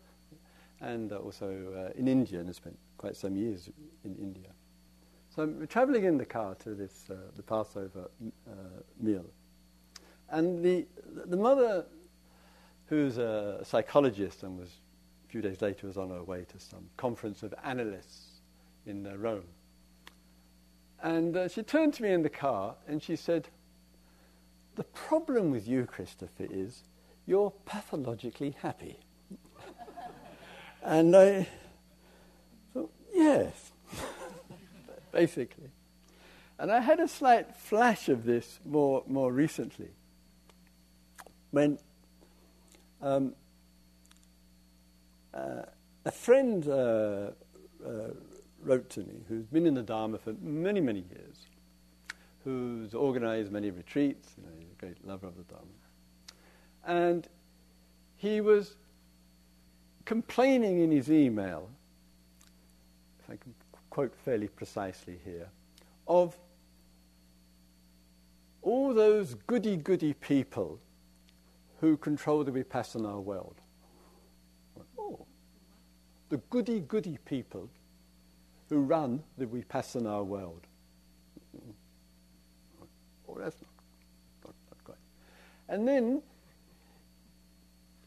and 0.80 1.12
uh, 1.12 1.16
also 1.16 1.46
uh, 1.48 1.98
in 1.98 2.08
India 2.08 2.38
and 2.38 2.48
has 2.48 2.56
spent 2.56 2.78
quite 2.98 3.16
some 3.16 3.36
years 3.36 3.70
in 4.04 4.16
India. 4.16 4.50
So 5.36 5.42
I'm 5.42 5.66
traveling 5.66 6.04
in 6.04 6.16
the 6.16 6.24
car 6.24 6.54
to 6.60 6.70
this, 6.70 7.10
uh, 7.10 7.14
the 7.36 7.42
Passover 7.42 8.08
uh, 8.48 8.52
meal. 8.98 9.26
And 10.30 10.64
the, 10.64 10.86
the 11.26 11.36
mother, 11.36 11.84
who's 12.86 13.18
a 13.18 13.60
psychologist 13.62 14.44
and 14.44 14.58
was 14.58 14.70
a 15.28 15.30
few 15.30 15.42
days 15.42 15.60
later 15.60 15.88
was 15.88 15.98
on 15.98 16.08
her 16.08 16.22
way 16.22 16.46
to 16.50 16.58
some 16.58 16.88
conference 16.96 17.42
of 17.42 17.52
analysts 17.64 18.40
in 18.86 19.06
uh, 19.06 19.14
Rome. 19.18 19.44
And 21.02 21.36
uh, 21.36 21.48
she 21.48 21.62
turned 21.62 21.92
to 21.94 22.02
me 22.02 22.12
in 22.12 22.22
the 22.22 22.30
car 22.30 22.74
and 22.88 23.02
she 23.02 23.14
said, 23.14 23.48
The 24.76 24.84
problem 24.84 25.50
with 25.50 25.68
you, 25.68 25.84
Christopher, 25.84 26.46
is 26.50 26.82
you're 27.26 27.52
pathologically 27.66 28.56
happy. 28.62 29.00
and 30.82 31.14
I 31.14 31.46
thought, 32.72 32.90
Yes, 33.12 33.72
basically. 35.16 35.70
And 36.58 36.70
I 36.70 36.80
had 36.80 37.00
a 37.00 37.08
slight 37.08 37.56
flash 37.56 38.10
of 38.10 38.24
this 38.24 38.60
more, 38.66 39.02
more 39.06 39.32
recently 39.32 39.88
when 41.52 41.78
um, 43.00 43.34
uh, 45.32 45.62
a 46.04 46.10
friend 46.10 46.68
uh, 46.68 46.72
uh, 46.72 48.10
wrote 48.62 48.90
to 48.90 49.00
me 49.00 49.14
who's 49.28 49.46
been 49.46 49.64
in 49.66 49.74
the 49.74 49.82
Dharma 49.82 50.18
for 50.18 50.34
many, 50.42 50.80
many 50.80 51.04
years, 51.10 51.46
who's 52.44 52.94
organized 52.94 53.50
many 53.50 53.70
retreats, 53.70 54.34
you 54.36 54.42
know, 54.42 54.52
he's 54.58 54.70
a 54.70 54.80
great 54.80 55.06
lover 55.06 55.28
of 55.28 55.36
the 55.36 55.44
Dharma. 55.44 55.66
And 56.84 57.26
he 58.16 58.42
was 58.42 58.76
complaining 60.04 60.80
in 60.80 60.90
his 60.90 61.10
email, 61.10 61.70
if 63.20 63.30
I 63.30 63.36
can 63.36 63.54
quote 63.96 64.14
fairly 64.14 64.46
precisely 64.46 65.18
here, 65.24 65.48
of 66.06 66.36
all 68.60 68.92
those 68.92 69.32
goody 69.46 69.74
goody 69.74 70.12
people 70.12 70.78
who 71.80 71.96
control 71.96 72.44
the 72.44 72.52
Vipassana 72.52 73.24
world. 73.24 73.54
Oh, 74.98 75.24
the 76.28 76.36
goody 76.50 76.80
goody 76.80 77.18
people 77.24 77.70
who 78.68 78.82
run 78.82 79.22
the 79.38 79.46
Vipassana 79.46 80.22
world. 80.22 80.66
Oh, 83.26 83.38
that's 83.38 83.56
not, 83.62 83.70
not, 84.44 84.54
not 84.68 84.84
quite. 84.84 84.98
And 85.70 85.88
then 85.88 86.20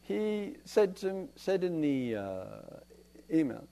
he 0.02 0.54
said, 0.64 0.94
to, 0.98 1.28
said 1.34 1.64
in 1.64 1.80
the 1.80 2.14
uh, 2.14 2.44
email, 3.34 3.66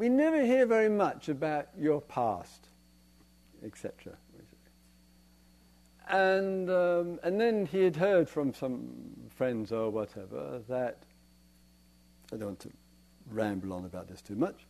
we 0.00 0.08
never 0.08 0.42
hear 0.42 0.64
very 0.64 0.88
much 0.88 1.28
about 1.28 1.68
your 1.78 2.00
past, 2.00 2.68
etc. 3.62 4.14
And, 6.08 6.70
um, 6.70 7.20
and 7.22 7.38
then 7.38 7.66
he 7.66 7.84
had 7.84 7.96
heard 7.96 8.26
from 8.26 8.54
some 8.54 8.88
friends 9.28 9.72
or 9.72 9.90
whatever 9.90 10.62
that, 10.70 11.02
I 12.32 12.36
don't 12.36 12.46
want 12.46 12.60
to 12.60 12.70
ramble 13.30 13.74
on 13.74 13.84
about 13.84 14.08
this 14.08 14.22
too 14.22 14.36
much, 14.36 14.64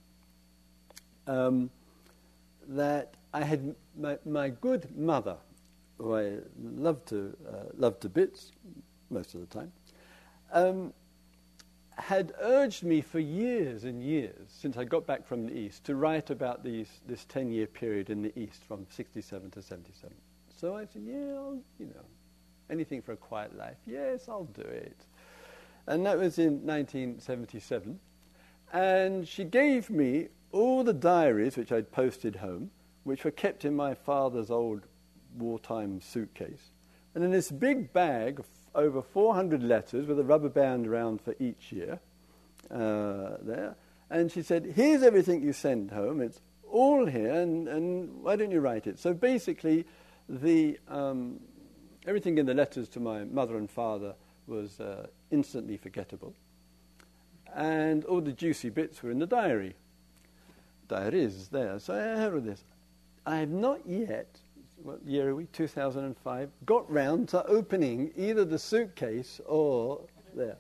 um, 1.29 1.71
that 2.67 3.15
I 3.33 3.45
had 3.45 3.77
my, 3.97 4.19
my, 4.27 4.49
good 4.49 4.99
mother, 4.99 5.37
who 5.99 6.17
I 6.17 6.39
loved 6.61 7.07
to, 7.11 7.37
uh, 7.49 7.67
loved 7.77 8.01
to 8.01 8.09
bits 8.09 8.51
most 9.11 9.37
of 9.37 9.43
the 9.43 9.47
time, 9.47 9.71
um, 10.53 10.93
had 12.01 12.33
urged 12.41 12.85
me 12.85 13.01
for 13.01 13.19
years 13.19 13.85
and 13.85 14.03
years, 14.03 14.49
since 14.49 14.77
I 14.77 14.85
got 14.85 15.07
back 15.07 15.27
from 15.27 15.47
the 15.47 15.53
East, 15.53 15.85
to 15.85 15.95
write 15.95 16.31
about 16.31 16.65
these, 16.65 16.89
this 17.07 17.25
10 17.27 17.51
year 17.51 17.67
period 17.67 18.11
in 18.11 18.23
the 18.23 18.39
East 18.39 18.63
from 18.65 18.87
67 18.91 19.51
to 19.51 19.63
77. 19.63 20.15
So 20.55 20.77
I 20.77 20.85
said, 20.85 21.03
yeah, 21.05 21.35
I'll, 21.35 21.59
you 21.79 21.87
know, 21.87 22.05
anything 22.71 23.03
for 23.03 23.13
a 23.13 23.17
quiet 23.17 23.57
life. 23.57 23.79
Yes, 23.87 24.29
I'll 24.29 24.45
do 24.45 24.63
it. 24.63 25.07
And 25.87 26.05
that 26.07 26.19
was 26.19 26.39
in 26.39 26.67
1977. 26.67 27.99
And 28.73 29.27
she 29.27 29.45
gave 29.45 29.91
me 29.91 30.29
all 30.53 30.85
the 30.85 30.93
diaries 30.93 31.57
which 31.57 31.73
I'd 31.73 31.91
posted 31.91 32.37
home, 32.37 32.71
which 33.05 33.25
were 33.25 33.31
kept 33.31 33.65
in 33.65 33.75
my 33.75 33.95
father's 33.95 34.51
old 34.51 34.83
wartime 35.37 36.01
suitcase. 36.01 36.73
And 37.15 37.25
in 37.25 37.31
this 37.31 37.51
big 37.51 37.93
bag 37.93 38.41
over 38.75 39.03
400 39.03 39.63
letters 39.63 40.07
with 40.07 40.19
a 40.19 40.25
rubber 40.25 40.49
band 40.49 40.87
around 40.87 41.21
for 41.21 41.35
each 41.39 41.73
year 41.73 42.01
uh, 42.71 43.37
there. 43.43 43.77
And 44.09 44.31
she 44.31 44.43
said, 44.43 44.73
Here's 44.77 45.03
everything 45.03 45.43
you 45.43 45.53
send 45.53 45.91
home. 45.91 46.21
It's 46.21 46.41
all 46.71 47.07
here, 47.07 47.33
and, 47.33 47.69
and 47.69 48.23
why 48.23 48.37
don't 48.37 48.51
you 48.51 48.61
write 48.61 48.87
it? 48.87 48.99
So 48.99 49.13
basically, 49.13 49.87
the, 50.29 50.79
um, 50.89 51.41
everything 52.07 52.39
in 52.39 52.47
the 52.47 52.55
letters 52.55 52.89
to 52.91 53.01
my 53.01 53.25
mother 53.25 53.57
and 53.57 53.71
father 53.71 54.15
was 54.47 54.81
uh, 54.81 55.07
instantly 55.31 55.77
forgettable. 55.77 56.35
And 57.55 58.05
all 58.05 58.21
the 58.21 58.33
juicy 58.33 58.71
bits 58.71 59.03
were 59.03 59.11
in 59.11 59.19
the 59.19 59.27
diary 59.27 59.75
diaries 60.91 61.49
there. 61.49 61.79
So 61.79 61.95
I 61.95 62.19
heard 62.19 62.45
this. 62.45 62.65
I 63.25 63.37
have 63.37 63.51
not 63.51 63.87
yet, 63.87 64.41
what 64.83 65.05
year 65.07 65.31
are 65.31 65.35
we? 65.35 65.47
2005, 65.47 66.51
got 66.67 66.91
round 66.91 67.29
to 67.31 67.45
opening 67.47 68.13
either 68.17 68.45
the 68.45 68.59
suitcase 68.59 69.41
or 69.47 70.01
there. 70.35 70.57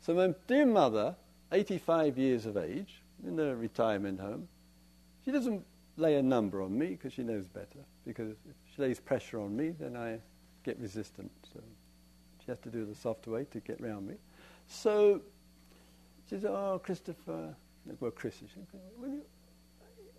So 0.00 0.14
my 0.14 0.34
dear 0.46 0.66
mother, 0.66 1.16
85 1.52 2.18
years 2.18 2.46
of 2.46 2.56
age, 2.56 3.02
in 3.26 3.38
a 3.38 3.54
retirement 3.54 4.20
home, 4.20 4.48
she 5.24 5.30
doesn't 5.30 5.64
lay 5.96 6.16
a 6.16 6.22
number 6.22 6.62
on 6.62 6.76
me 6.76 6.88
because 6.88 7.12
she 7.12 7.22
knows 7.22 7.46
better. 7.46 7.84
Because 8.06 8.30
if 8.30 8.54
she 8.74 8.82
lays 8.82 9.00
pressure 9.00 9.40
on 9.40 9.56
me, 9.56 9.70
then 9.70 9.96
I 9.96 10.18
get 10.64 10.78
resistant. 10.78 11.30
So 11.52 11.60
she 12.44 12.50
has 12.50 12.58
to 12.60 12.68
do 12.68 12.84
the 12.84 12.94
soft 12.94 13.26
way 13.26 13.44
to 13.44 13.60
get 13.60 13.80
round 13.80 14.06
me. 14.06 14.16
So 14.66 15.22
she 16.28 16.36
says, 16.36 16.44
"Oh, 16.44 16.80
Christopher." 16.82 17.54
Well, 18.00 18.10
Chris, 18.10 18.40
you, 18.40 19.22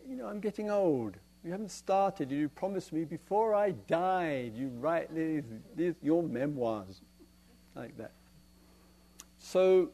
you 0.08 0.16
know, 0.16 0.28
I'm 0.28 0.40
getting 0.40 0.70
old. 0.70 1.18
You 1.46 1.52
haven't 1.52 1.70
started. 1.70 2.32
You 2.32 2.50
promised 2.50 2.92
me 2.92 3.06
before 3.06 3.54
I 3.54 3.72
died, 3.72 4.54
you 4.56 4.70
write 4.80 5.14
these, 5.14 5.44
these, 5.76 5.94
your 6.02 6.24
memoirs, 6.24 7.02
like 7.76 7.96
that. 7.98 8.14
So 9.38 9.92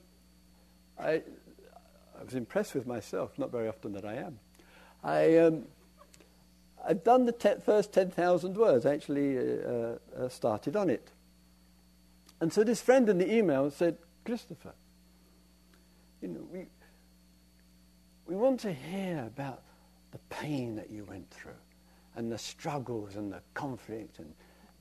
I, 0.97 1.22
I 2.18 2.24
was 2.24 2.36
impressed 2.36 2.74
with 2.74 2.88
myself, 2.88 3.38
not 3.38 3.52
very 3.52 3.68
often 3.68 3.91
that 3.93 4.06
I 4.06 4.14
am. 4.14 4.39
I, 5.04 5.38
um, 5.39 5.64
I've 6.88 7.04
done 7.04 7.26
the 7.26 7.34
te- 7.34 7.60
first 7.66 7.91
10,000 7.91 8.56
words, 8.56 8.86
actually 8.86 9.38
uh, 9.38 9.97
uh, 10.18 10.30
started 10.30 10.78
on 10.78 10.89
it. 10.89 11.10
And 12.39 12.54
so 12.54 12.64
this 12.64 12.80
friend 12.80 13.10
in 13.10 13.18
the 13.18 13.30
email 13.30 13.70
said, 13.72 13.97
Christopher, 14.24 14.74
you 16.22 16.30
know, 16.30 16.47
we, 16.49 16.68
we 18.26 18.38
want 18.38 18.62
to 18.62 18.72
hear 18.72 19.26
about 19.28 19.64
the 20.12 20.20
pain 20.30 20.76
that 20.76 20.89
you 20.89 21.05
went 21.05 21.30
through 21.32 21.53
and 22.16 22.32
the 22.32 22.38
struggles 22.38 23.16
and 23.16 23.32
the 23.32 23.41
conflict 23.53 24.20
and 24.20 24.34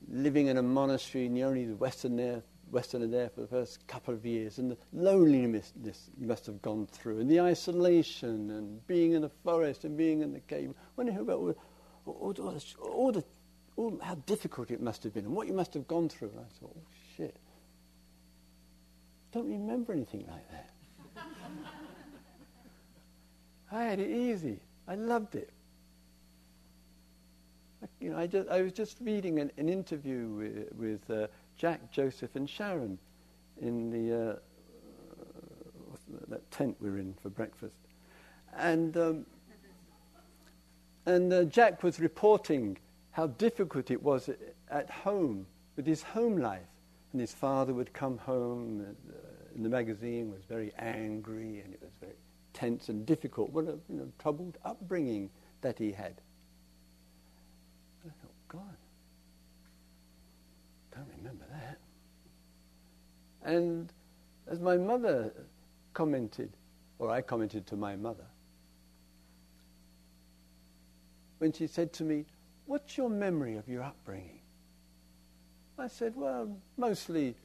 living 0.09 0.47
in 0.47 0.57
a 0.57 0.63
monastery 0.63 1.25
and 1.25 1.37
you're 1.37 1.47
only 1.47 1.65
the 1.65 1.75
Westerner, 1.75 2.41
Westerner 2.71 3.07
there 3.07 3.29
for 3.29 3.41
the 3.41 3.47
first 3.47 3.85
couple 3.87 4.13
of 4.13 4.25
years 4.25 4.57
and 4.57 4.71
the 4.71 4.77
loneliness 4.93 5.73
you 6.17 6.27
must 6.27 6.45
have 6.45 6.61
gone 6.61 6.87
through 6.87 7.19
and 7.19 7.29
the 7.29 7.39
isolation 7.39 8.51
and 8.51 8.85
being 8.87 9.13
in 9.13 9.21
the 9.21 9.31
forest 9.43 9.85
and 9.85 9.97
being 9.97 10.21
in 10.21 10.33
the 10.33 10.39
cave. 10.41 10.73
You 10.97 11.11
hear 11.11 11.21
about 11.21 11.39
all, 11.39 11.55
all, 12.05 12.35
all, 12.39 12.59
all 12.81 13.11
the, 13.11 13.23
all, 13.77 13.99
how 14.01 14.15
difficult 14.15 14.71
it 14.71 14.81
must 14.81 15.03
have 15.03 15.13
been 15.13 15.25
and 15.25 15.35
what 15.35 15.47
you 15.47 15.53
must 15.53 15.73
have 15.73 15.87
gone 15.87 16.09
through. 16.09 16.29
And 16.29 16.39
I 16.39 16.59
thought, 16.59 16.75
oh 16.75 16.87
shit, 17.15 17.37
don't 19.31 19.49
remember 19.49 19.93
anything 19.93 20.25
like 20.29 20.49
that. 20.51 20.69
I 23.71 23.83
had 23.83 23.99
it 23.99 24.09
easy. 24.09 24.59
I 24.91 24.95
loved 24.95 25.35
it. 25.35 25.49
You 28.01 28.09
know, 28.09 28.17
I, 28.17 28.27
just, 28.27 28.49
I 28.49 28.61
was 28.61 28.73
just 28.73 28.97
reading 28.99 29.39
an, 29.39 29.49
an 29.57 29.69
interview 29.69 30.27
with, 30.27 30.73
with 30.73 31.09
uh, 31.09 31.27
Jack, 31.55 31.93
Joseph, 31.93 32.35
and 32.35 32.49
Sharon 32.49 32.99
in 33.61 33.89
the 33.89 34.31
uh, 34.31 34.35
that 36.27 36.51
tent 36.51 36.75
we 36.81 36.89
are 36.89 36.97
in 36.97 37.13
for 37.21 37.29
breakfast, 37.29 37.77
and 38.57 38.97
um, 38.97 39.25
and 41.05 41.31
uh, 41.31 41.45
Jack 41.45 41.83
was 41.83 42.01
reporting 42.01 42.77
how 43.11 43.27
difficult 43.27 43.91
it 43.91 44.03
was 44.03 44.29
at 44.69 44.89
home 44.89 45.45
with 45.77 45.87
his 45.87 46.03
home 46.03 46.35
life, 46.35 46.67
and 47.13 47.21
his 47.21 47.33
father 47.33 47.73
would 47.73 47.93
come 47.93 48.17
home 48.17 48.81
and, 48.81 48.97
uh, 49.09 49.55
in 49.55 49.63
the 49.63 49.69
magazine 49.69 50.29
was 50.29 50.41
very 50.49 50.73
angry, 50.77 51.61
and 51.63 51.73
it 51.73 51.79
was 51.81 51.91
very 52.01 52.15
tense 52.53 52.89
and 52.89 53.05
difficult, 53.05 53.51
what 53.51 53.65
a 53.65 53.77
you 53.89 53.97
know, 53.97 54.11
troubled 54.19 54.57
upbringing 54.65 55.29
that 55.61 55.77
he 55.77 55.91
had. 55.91 56.15
I 58.05 58.09
thought, 58.09 58.33
God, 58.47 58.77
don't 60.93 61.07
remember 61.17 61.45
that. 61.51 61.77
And 63.43 63.91
as 64.47 64.59
my 64.59 64.77
mother 64.77 65.31
commented, 65.93 66.51
or 66.99 67.09
I 67.09 67.21
commented 67.21 67.65
to 67.67 67.75
my 67.75 67.95
mother, 67.95 68.25
when 71.39 71.51
she 71.51 71.67
said 71.67 71.91
to 71.93 72.03
me, 72.03 72.25
What's 72.67 72.97
your 72.97 73.09
memory 73.09 73.57
of 73.57 73.67
your 73.67 73.83
upbringing? 73.83 74.39
I 75.77 75.87
said, 75.87 76.15
Well, 76.15 76.55
mostly 76.77 77.35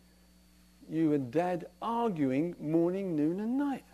you 0.88 1.14
and 1.14 1.30
Dad 1.32 1.66
arguing 1.80 2.54
morning, 2.60 3.16
noon, 3.16 3.40
and 3.40 3.58
night. 3.58 3.84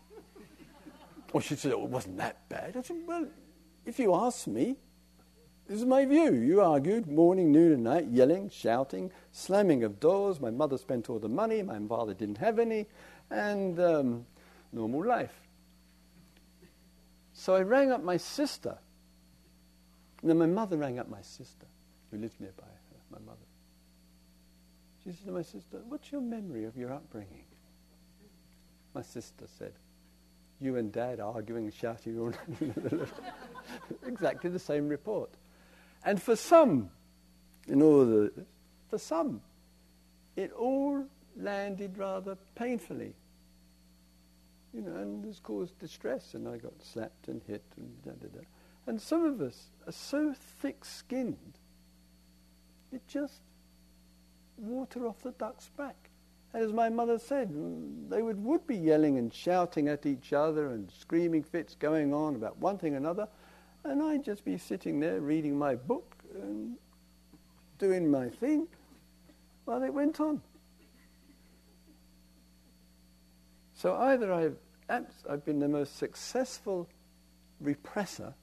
Well, 1.32 1.40
she 1.40 1.56
said, 1.56 1.72
oh, 1.72 1.84
it 1.84 1.88
wasn't 1.88 2.18
that 2.18 2.48
bad. 2.48 2.76
I 2.76 2.82
said, 2.82 2.96
Well, 3.06 3.26
if 3.86 3.98
you 3.98 4.14
ask 4.14 4.46
me, 4.46 4.76
this 5.66 5.78
is 5.78 5.86
my 5.86 6.04
view. 6.04 6.34
You 6.34 6.60
argued 6.60 7.06
morning, 7.06 7.52
noon, 7.52 7.72
and 7.72 7.84
night, 7.84 8.06
yelling, 8.10 8.50
shouting, 8.50 9.10
slamming 9.30 9.84
of 9.84 10.00
doors. 10.00 10.40
My 10.40 10.50
mother 10.50 10.76
spent 10.76 11.08
all 11.08 11.18
the 11.18 11.28
money, 11.28 11.62
my 11.62 11.78
father 11.86 12.12
didn't 12.12 12.38
have 12.38 12.58
any, 12.58 12.86
and 13.30 13.80
um, 13.80 14.26
normal 14.72 15.04
life. 15.04 15.32
So 17.32 17.54
I 17.54 17.62
rang 17.62 17.90
up 17.90 18.02
my 18.02 18.18
sister. 18.18 18.76
Then 20.22 20.38
my 20.38 20.46
mother 20.46 20.76
rang 20.76 20.98
up 20.98 21.08
my 21.08 21.22
sister, 21.22 21.66
who 22.10 22.18
lived 22.18 22.40
nearby 22.40 22.64
her, 22.64 23.00
my 23.10 23.18
mother. 23.24 23.38
She 25.02 25.10
said 25.10 25.26
to 25.26 25.32
my 25.32 25.42
sister, 25.42 25.80
What's 25.88 26.12
your 26.12 26.20
memory 26.20 26.64
of 26.64 26.76
your 26.76 26.92
upbringing? 26.92 27.46
My 28.94 29.02
sister 29.02 29.46
said, 29.58 29.72
You 30.62 30.76
and 30.76 30.92
Dad 30.92 31.18
arguing 31.18 31.72
shouting 31.72 32.32
exactly 34.06 34.48
the 34.48 34.60
same 34.60 34.88
report. 34.88 35.30
And 36.04 36.22
for 36.22 36.36
some, 36.36 36.88
in 37.66 37.82
all 37.82 38.04
the, 38.04 38.32
for 38.88 38.96
some, 38.96 39.40
it 40.36 40.52
all 40.52 41.04
landed 41.36 41.98
rather 41.98 42.36
painfully. 42.54 43.12
You 44.72 44.82
know, 44.82 44.94
and 44.94 45.24
this 45.24 45.40
caused 45.40 45.76
distress, 45.80 46.34
and 46.34 46.46
I 46.46 46.58
got 46.58 46.80
slapped 46.80 47.26
and 47.26 47.42
hit 47.48 47.64
and 47.76 48.00
da 48.04 48.12
da 48.12 48.28
da. 48.28 48.44
And 48.86 49.00
some 49.00 49.24
of 49.24 49.40
us 49.40 49.72
are 49.86 49.92
so 49.92 50.32
thick 50.60 50.84
skinned, 50.84 51.58
it 52.92 53.02
just 53.08 53.40
water 54.56 55.08
off 55.08 55.22
the 55.22 55.32
duck's 55.32 55.70
back. 55.70 56.10
As 56.54 56.72
my 56.72 56.90
mother 56.90 57.18
said, 57.18 57.50
they 58.10 58.20
would, 58.20 58.42
would 58.44 58.66
be 58.66 58.76
yelling 58.76 59.16
and 59.16 59.32
shouting 59.32 59.88
at 59.88 60.04
each 60.04 60.32
other 60.34 60.68
and 60.68 60.90
screaming 60.90 61.42
fits 61.42 61.74
going 61.74 62.12
on 62.12 62.34
about 62.34 62.58
one 62.58 62.76
thing 62.76 62.94
or 62.94 62.98
another, 62.98 63.26
and 63.84 64.02
I'd 64.02 64.22
just 64.24 64.44
be 64.44 64.58
sitting 64.58 65.00
there 65.00 65.20
reading 65.20 65.58
my 65.58 65.74
book 65.76 66.14
and 66.34 66.76
doing 67.78 68.10
my 68.10 68.28
thing 68.28 68.68
while 69.64 69.82
it 69.82 69.94
went 69.94 70.20
on. 70.20 70.42
So 73.74 73.96
either 73.96 74.32
I've, 74.32 74.56
I've 75.28 75.44
been 75.44 75.58
the 75.58 75.68
most 75.68 75.96
successful 75.96 76.88
repressor 77.64 78.34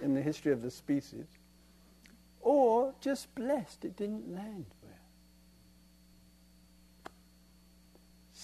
in 0.00 0.14
the 0.14 0.22
history 0.22 0.52
of 0.52 0.62
the 0.62 0.70
species, 0.70 1.26
or 2.40 2.94
just 3.00 3.34
blessed 3.34 3.84
it 3.84 3.96
didn't 3.96 4.32
land 4.32 4.66
well. 4.82 4.92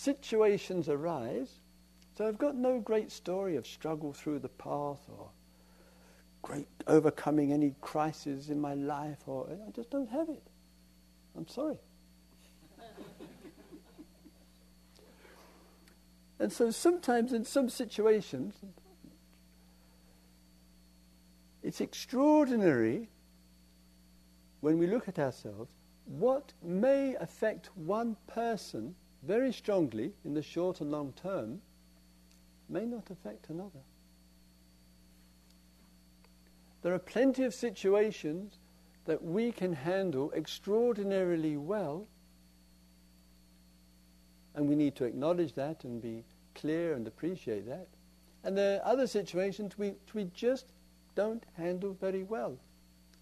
Situations 0.05 0.91
arise, 0.91 1.61
so 2.15 2.29
I've 2.29 2.37
got 2.37 2.55
no 2.55 2.79
great 2.79 3.11
story 3.11 3.57
of 3.57 3.67
struggle 3.67 4.13
through 4.13 4.41
the 4.41 4.51
path 4.51 5.01
or 5.09 5.31
great 6.43 6.69
overcoming 6.87 7.55
any 7.55 7.75
crisis 7.81 8.51
in 8.51 8.61
my 8.61 8.75
life, 8.75 9.27
or 9.27 9.49
I 9.67 9.71
just 9.71 9.89
don't 9.89 10.11
have 10.11 10.29
it. 10.29 10.43
I'm 11.35 11.49
sorry. 11.49 11.79
and 16.39 16.53
so 16.53 16.71
sometimes 16.71 17.33
in 17.33 17.47
some 17.47 17.71
situations, 17.71 18.57
it's 21.63 21.81
extraordinary 21.81 23.09
when 24.61 24.77
we 24.77 24.87
look 24.87 25.09
at 25.09 25.19
ourselves 25.19 25.73
what 26.05 26.53
may 26.63 27.15
affect 27.15 27.71
one 27.75 28.19
person 28.27 28.95
very 29.27 29.53
strongly 29.53 30.13
in 30.25 30.35
the 30.35 30.43
short 30.43 30.81
and 30.81 30.91
long 30.91 31.13
term 31.13 31.61
may 32.69 32.85
not 32.85 33.11
affect 33.11 33.49
another. 33.49 33.81
There 36.83 36.93
are 36.93 36.99
plenty 36.99 37.45
of 37.45 37.55
situations 37.55 38.59
that 39.07 39.23
we 39.23 39.53
can 39.53 39.73
handle 39.73 40.33
extraordinarily 40.33 41.57
well, 41.57 42.07
and 44.55 44.69
we 44.69 44.77
need 44.77 44.95
to 44.97 45.05
acknowledge 45.05 45.55
that 45.55 45.85
and 45.85 46.01
be 46.01 46.25
clear 46.55 46.95
and 46.95 47.07
appreciate 47.07 47.67
that. 47.67 47.89
And 48.45 48.57
there 48.57 48.81
are 48.81 48.93
other 48.93 49.07
situations 49.07 49.79
which 49.79 50.15
we 50.15 50.31
just 50.35 50.67
don't 51.15 51.45
handle 51.57 51.97
very 51.99 52.23
well. 52.23 52.59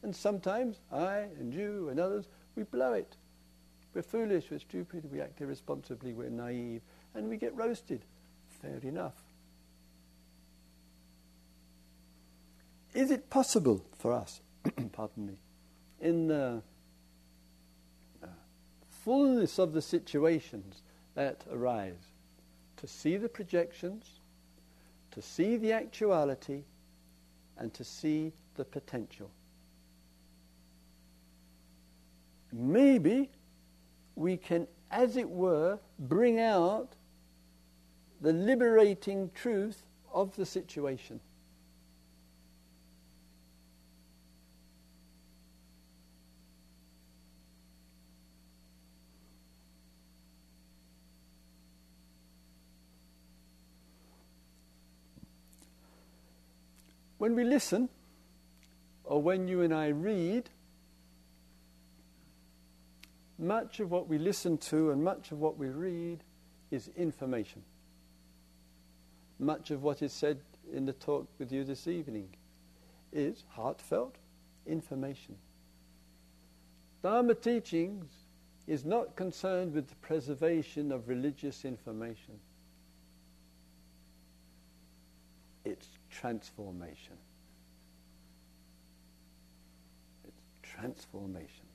And 0.03 0.14
sometimes 0.14 0.80
I 0.90 1.28
and 1.38 1.55
you 1.55 1.88
and 1.88 2.00
others, 2.00 2.26
we 2.57 2.64
blow 2.64 2.92
it. 2.92 3.16
We're 3.95 4.03
foolish, 4.03 4.51
we're 4.51 4.59
stupid, 4.59 5.11
we 5.12 5.20
act 5.20 5.40
irresponsibly, 5.40 6.14
we're 6.14 6.30
naive, 6.30 6.80
and 7.14 7.28
we 7.28 7.36
get 7.36 7.55
roasted. 7.55 8.03
Fair 8.61 8.78
enough. 8.82 9.14
Is 12.95 13.11
it 13.11 13.28
possible 13.30 13.84
for 13.99 14.12
us, 14.12 14.40
pardon 14.93 15.26
me, 15.26 15.34
in 16.01 16.28
the 16.28 16.62
uh, 18.22 18.26
fullness 19.05 19.59
of 19.59 19.72
the 19.72 19.82
situations 19.82 20.82
that 21.14 21.45
arise, 21.51 22.12
to 22.76 22.86
see 22.86 23.16
the 23.16 23.28
projections, 23.28 24.20
to 25.11 25.22
see 25.22 25.57
the 25.57 25.72
actuality, 25.72 26.64
and 27.59 27.72
to 27.74 27.84
see 27.84 28.32
the 28.57 28.64
potential. 28.64 29.30
Maybe 32.53 33.30
we 34.14 34.36
can, 34.36 34.66
as 34.90 35.16
it 35.16 35.28
were, 35.28 35.78
bring 35.98 36.38
out 36.38 36.90
the 38.20 38.32
liberating 38.32 39.30
truth 39.34 39.82
of 40.12 40.34
the 40.36 40.46
situation. 40.46 41.20
When 57.18 57.36
we 57.36 57.44
listen, 57.44 57.88
or 59.04 59.22
when 59.22 59.46
you 59.46 59.62
and 59.62 59.72
I 59.72 59.88
read, 59.88 60.50
much 63.43 63.80
of 63.80 63.90
what 63.90 64.09
we 64.09 64.18
listen 64.18 64.57
to 64.57 64.93
and 64.93 65.03
much 65.03 65.32
of 65.32 65.38
what 65.40 65.59
we 65.59 65.68
read 65.68 66.22
is 66.70 66.88
information. 66.97 67.62
Much 69.38 69.72
of 69.72 69.82
what 69.82 70.01
is 70.01 70.12
said 70.12 70.38
in 70.72 70.86
the 70.86 70.93
talk 70.93 71.26
with 71.38 71.51
you 71.51 71.64
this 71.64 71.88
evening 71.88 72.28
is 73.12 73.45
heartfelt 73.51 74.14
information. 74.66 75.34
Dharma 77.03 77.34
teachings 77.34 78.07
is 78.68 78.84
not 78.84 79.16
concerned 79.16 79.74
with 79.74 79.88
the 79.88 79.97
preservation 79.97 80.93
of 80.93 81.09
religious 81.09 81.64
information. 81.64 82.38
It's 85.64 85.88
transformation. 86.11 87.16
It's 90.24 90.43
transformation. 90.62 91.71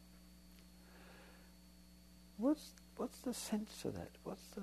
What's, 2.38 2.72
what's 2.98 3.18
the 3.20 3.34
sense 3.34 3.84
of 3.86 3.96
that? 3.96 4.12
What's 4.24 4.46
the. 4.56 4.62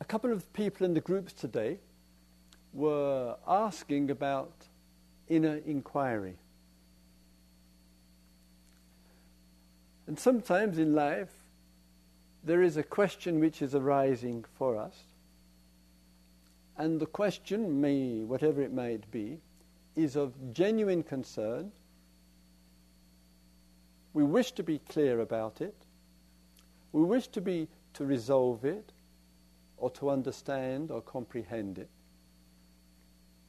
A 0.00 0.04
couple 0.04 0.30
of 0.30 0.52
people 0.52 0.84
in 0.84 0.94
the 0.94 1.00
groups 1.00 1.32
today 1.32 1.78
were 2.72 3.36
asking 3.46 4.10
about 4.10 4.52
inner 5.28 5.60
inquiry. 5.66 6.36
And 10.06 10.18
sometimes 10.18 10.78
in 10.78 10.94
life, 10.94 11.32
there 12.44 12.62
is 12.62 12.76
a 12.76 12.82
question 12.82 13.40
which 13.40 13.60
is 13.60 13.74
arising 13.74 14.44
for 14.56 14.76
us. 14.76 14.94
And 16.78 17.00
the 17.00 17.06
question 17.06 17.80
may, 17.80 18.22
whatever 18.22 18.62
it 18.62 18.72
might 18.72 19.10
be, 19.10 19.38
is 19.96 20.14
of 20.14 20.32
genuine 20.52 21.02
concern. 21.02 21.72
We 24.16 24.24
wish 24.24 24.52
to 24.52 24.62
be 24.62 24.78
clear 24.78 25.20
about 25.20 25.60
it. 25.60 25.74
We 26.92 27.02
wish 27.02 27.28
to 27.28 27.42
be 27.42 27.68
to 27.92 28.06
resolve 28.06 28.64
it 28.64 28.94
or 29.76 29.90
to 29.90 30.08
understand 30.08 30.90
or 30.90 31.02
comprehend 31.02 31.76
it. 31.76 31.90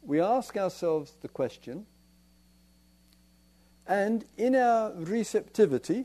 We 0.02 0.20
ask 0.20 0.58
ourselves 0.58 1.16
the 1.22 1.30
question, 1.30 1.86
and 3.88 4.26
in 4.36 4.58
our 4.58 4.92
receptivity, 4.92 6.04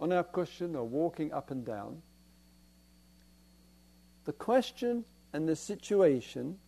on 0.00 0.12
our 0.12 0.24
cushion 0.24 0.74
or 0.74 0.82
walking 0.82 1.32
up 1.32 1.52
and 1.52 1.64
down, 1.64 2.02
the 4.24 4.32
question 4.32 5.04
and 5.32 5.48
the 5.48 5.54
situation 5.54 6.58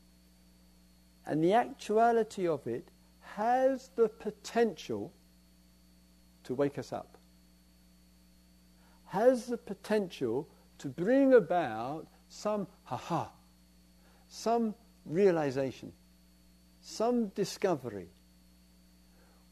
and 1.27 1.43
the 1.43 1.55
actuality 1.55 2.47
of 2.47 2.69
it 2.69 2.93
has 3.35 3.91
the 3.97 4.09
potential 4.09 5.13
to 6.49 6.55
wake 6.55 6.79
us 6.79 6.93
up, 6.93 7.19
has 9.05 9.47
the 9.47 9.57
potential 9.57 10.49
to 10.79 10.89
bring 10.89 11.35
about 11.35 12.07
some 12.29 12.67
ha-ha, 12.85 13.31
some 14.29 14.75
realization, 15.05 15.93
some 16.81 17.29
discovery, 17.29 18.09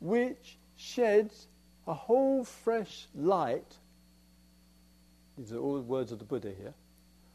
which 0.01 0.59
sheds 0.77 1.49
a 1.87 1.95
whole 1.95 2.45
fresh 2.45 3.07
light. 3.15 3.77
These 5.37 5.53
are 5.53 5.59
all 5.59 5.75
the 5.75 5.83
words 5.83 6.13
of 6.13 6.19
the 6.19 6.25
Buddha 6.25 6.53
here. 6.57 6.75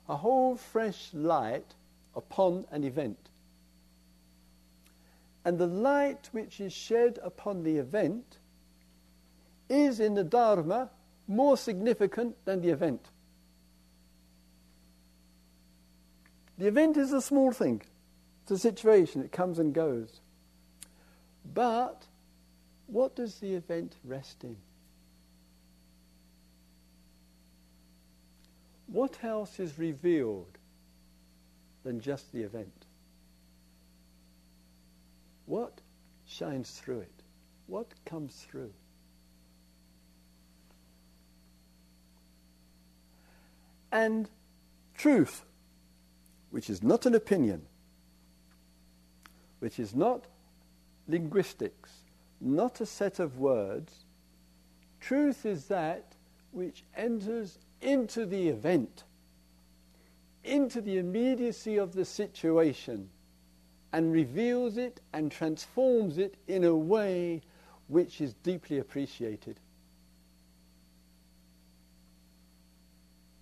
A 0.09 0.16
whole 0.16 0.55
fresh 0.55 1.09
light 1.14 1.76
upon 2.16 2.66
an 2.72 2.84
event. 2.84 3.30
And 5.45 5.59
the 5.59 5.68
light 5.68 6.30
which 6.32 6.59
is 6.59 6.74
shed 6.74 7.20
upon 7.24 7.64
the 7.64 7.78
event 7.78 8.39
is 9.72 10.00
in 10.00 10.14
the 10.16 10.24
Dharma 10.24 10.90
more 11.28 11.56
significant 11.56 12.36
than 12.46 12.62
the 12.62 12.70
event. 12.70 13.10
The 16.58 16.68
event 16.68 16.98
is 16.98 17.14
a 17.14 17.22
small 17.22 17.52
thing, 17.52 17.82
it's 18.44 18.52
a 18.52 18.58
situation, 18.58 19.24
it 19.24 19.32
comes 19.32 19.58
and 19.58 19.74
goes. 19.74 20.20
But 21.54 22.06
what 22.88 23.16
does 23.16 23.40
the 23.40 23.54
event 23.54 23.96
rest 24.04 24.44
in? 24.44 24.58
What 28.88 29.24
else 29.24 29.60
is 29.60 29.80
revealed 29.80 30.58
than 31.84 32.02
just 32.02 32.32
the 32.34 32.44
event? 32.44 32.86
What 35.46 35.80
shines 36.28 36.72
through 36.72 37.00
it? 37.00 37.24
What 37.68 37.88
comes 38.06 38.46
through? 38.50 38.74
And 43.92 44.30
truth, 44.96 45.44
which 46.50 46.70
is 46.70 46.82
not 46.82 47.06
an 47.06 47.16
opinion, 47.16 47.64
which 49.60 49.80
is 49.80 49.94
not 49.94 50.26
linguistics, 51.08 51.92
not 52.39 52.82
a 52.82 52.86
set 52.86 53.20
of 53.20 53.38
words. 53.38 54.06
Truth 55.00 55.46
is 55.46 55.66
that 55.66 56.16
which 56.52 56.84
enters 56.96 57.58
into 57.82 58.26
the 58.26 58.50
event, 58.50 59.04
into 60.44 60.82
the 60.82 60.98
immediacy 60.98 61.78
of 61.78 61.94
the 61.94 62.06
situation, 62.06 63.10
and 63.94 64.12
reveals 64.12 64.78
it 64.78 65.02
and 65.14 65.32
transforms 65.32 66.18
it 66.18 66.36
in 66.48 66.64
a 66.64 66.76
way 66.76 67.42
which 67.88 68.22
is 68.22 68.34
deeply 68.36 68.80
appreciated. 68.80 69.60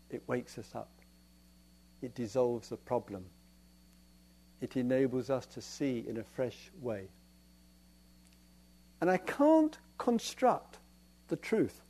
It 0.09 0.23
wakes 0.27 0.57
us 0.57 0.73
up. 0.73 0.89
It 2.01 2.15
dissolves 2.15 2.69
the 2.69 2.77
problem. 2.77 3.25
It 4.61 4.75
enables 4.75 5.29
us 5.29 5.45
to 5.47 5.61
see 5.61 6.03
in 6.07 6.17
a 6.17 6.23
fresh 6.23 6.71
way. 6.81 7.07
And 9.01 9.09
I 9.09 9.17
can't 9.17 9.77
construct 9.97 10.79
the 11.27 11.35
truth. 11.35 11.81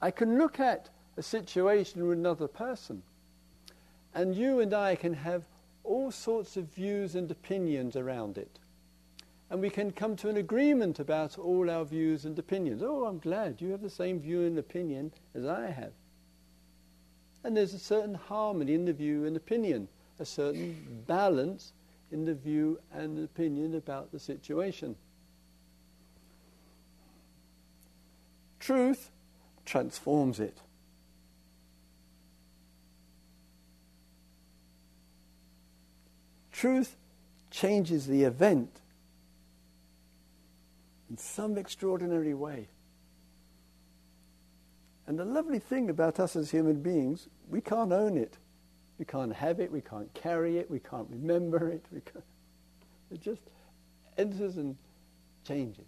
I 0.00 0.10
can 0.10 0.38
look 0.38 0.60
at 0.60 0.90
a 1.16 1.22
situation 1.22 2.06
with 2.06 2.18
another 2.18 2.48
person, 2.48 3.02
and 4.14 4.34
you 4.34 4.60
and 4.60 4.72
I 4.72 4.94
can 4.94 5.14
have 5.14 5.44
all 5.84 6.10
sorts 6.10 6.56
of 6.56 6.66
views 6.66 7.14
and 7.14 7.30
opinions 7.30 7.96
around 7.96 8.38
it. 8.38 8.58
And 9.48 9.60
we 9.60 9.70
can 9.70 9.92
come 9.92 10.16
to 10.16 10.28
an 10.28 10.36
agreement 10.36 10.98
about 10.98 11.38
all 11.38 11.70
our 11.70 11.84
views 11.84 12.24
and 12.24 12.36
opinions. 12.38 12.82
Oh, 12.82 13.04
I'm 13.04 13.18
glad 13.18 13.60
you 13.60 13.70
have 13.70 13.82
the 13.82 13.90
same 13.90 14.20
view 14.20 14.42
and 14.42 14.58
opinion 14.58 15.12
as 15.34 15.46
I 15.46 15.70
have. 15.70 15.92
And 17.44 17.56
there's 17.56 17.74
a 17.74 17.78
certain 17.78 18.14
harmony 18.14 18.74
in 18.74 18.84
the 18.84 18.92
view 18.92 19.24
and 19.24 19.36
opinion, 19.36 19.86
a 20.18 20.24
certain 20.24 21.04
balance 21.06 21.72
in 22.10 22.24
the 22.24 22.34
view 22.34 22.80
and 22.92 23.22
opinion 23.24 23.76
about 23.76 24.10
the 24.10 24.18
situation. 24.18 24.96
Truth 28.58 29.10
transforms 29.64 30.40
it. 30.40 30.58
Truth 36.50 36.96
changes 37.50 38.06
the 38.06 38.24
event 38.24 38.80
in 41.16 41.20
some 41.20 41.56
extraordinary 41.56 42.34
way. 42.34 42.68
And 45.06 45.18
the 45.18 45.24
lovely 45.24 45.58
thing 45.58 45.88
about 45.88 46.20
us 46.20 46.36
as 46.36 46.50
human 46.50 46.82
beings, 46.82 47.28
we 47.48 47.62
can't 47.62 47.90
own 47.90 48.18
it. 48.18 48.36
We 48.98 49.06
can't 49.06 49.32
have 49.32 49.58
it, 49.58 49.72
we 49.72 49.80
can't 49.80 50.12
carry 50.12 50.58
it, 50.58 50.70
we 50.70 50.78
can't 50.78 51.08
remember 51.08 51.70
it. 51.70 51.86
Can't. 51.90 52.24
It 53.10 53.22
just 53.22 53.40
enters 54.18 54.58
and 54.58 54.76
changes. 55.46 55.86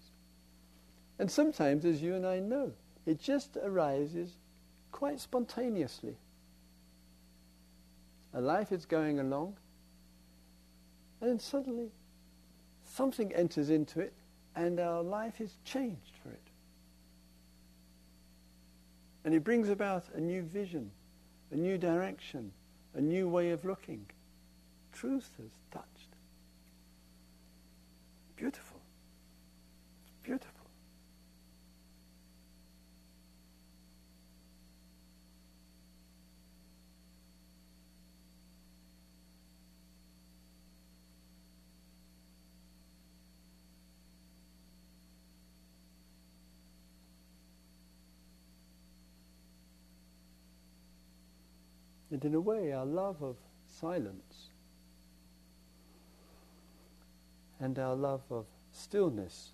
And 1.18 1.30
sometimes, 1.30 1.84
as 1.84 2.00
you 2.00 2.14
and 2.14 2.26
I 2.26 2.38
know, 2.38 2.72
it 3.04 3.20
just 3.20 3.58
arises 3.62 4.30
quite 4.92 5.20
spontaneously. 5.20 6.16
A 8.32 8.40
life 8.40 8.72
is 8.72 8.86
going 8.86 9.20
along, 9.20 9.56
and 11.20 11.28
then 11.28 11.38
suddenly 11.38 11.90
something 12.84 13.30
enters 13.34 13.68
into 13.68 14.00
it, 14.00 14.14
and 14.58 14.80
our 14.80 15.02
life 15.02 15.40
is 15.40 15.56
changed 15.64 16.14
for 16.20 16.30
it. 16.30 16.42
And 19.24 19.32
it 19.32 19.44
brings 19.44 19.68
about 19.68 20.04
a 20.14 20.20
new 20.20 20.42
vision, 20.42 20.90
a 21.52 21.56
new 21.56 21.78
direction, 21.78 22.50
a 22.94 23.00
new 23.00 23.28
way 23.28 23.50
of 23.50 23.64
looking. 23.64 24.04
Truth 24.92 25.30
has 25.38 25.50
touched. 25.70 26.08
Beautiful. 28.36 28.67
And 52.18 52.24
in 52.24 52.34
a 52.34 52.40
way, 52.40 52.72
our 52.72 52.84
love 52.84 53.22
of 53.22 53.36
silence 53.68 54.48
and 57.60 57.78
our 57.78 57.94
love 57.94 58.22
of 58.28 58.46
stillness 58.72 59.50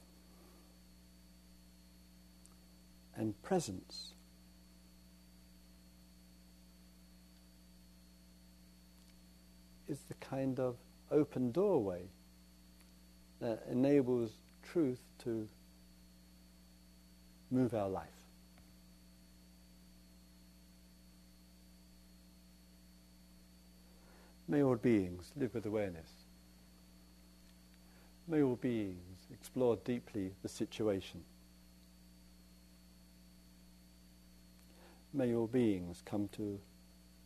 and 3.14 3.34
presence 3.42 4.14
is 9.86 9.98
the 10.08 10.14
kind 10.14 10.58
of 10.58 10.76
open 11.10 11.52
doorway 11.52 12.04
that 13.42 13.62
enables 13.70 14.30
truth 14.62 15.02
to 15.24 15.46
move 17.50 17.74
our 17.74 17.90
life. 17.90 18.13
May 24.46 24.62
all 24.62 24.76
beings 24.76 25.32
live 25.36 25.54
with 25.54 25.64
awareness. 25.66 26.10
May 28.28 28.42
all 28.42 28.56
beings 28.56 29.26
explore 29.32 29.76
deeply 29.76 30.32
the 30.42 30.48
situation. 30.48 31.22
May 35.12 35.34
all 35.34 35.46
beings 35.46 36.02
come 36.04 36.28
to 36.36 36.58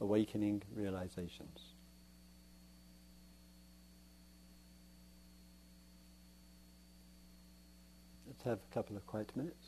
awakening 0.01 0.63
realizations. 0.75 1.75
Let's 8.27 8.43
have 8.43 8.59
a 8.71 8.75
couple 8.75 8.97
of 8.97 9.07
quiet 9.07 9.33
minutes. 9.35 9.68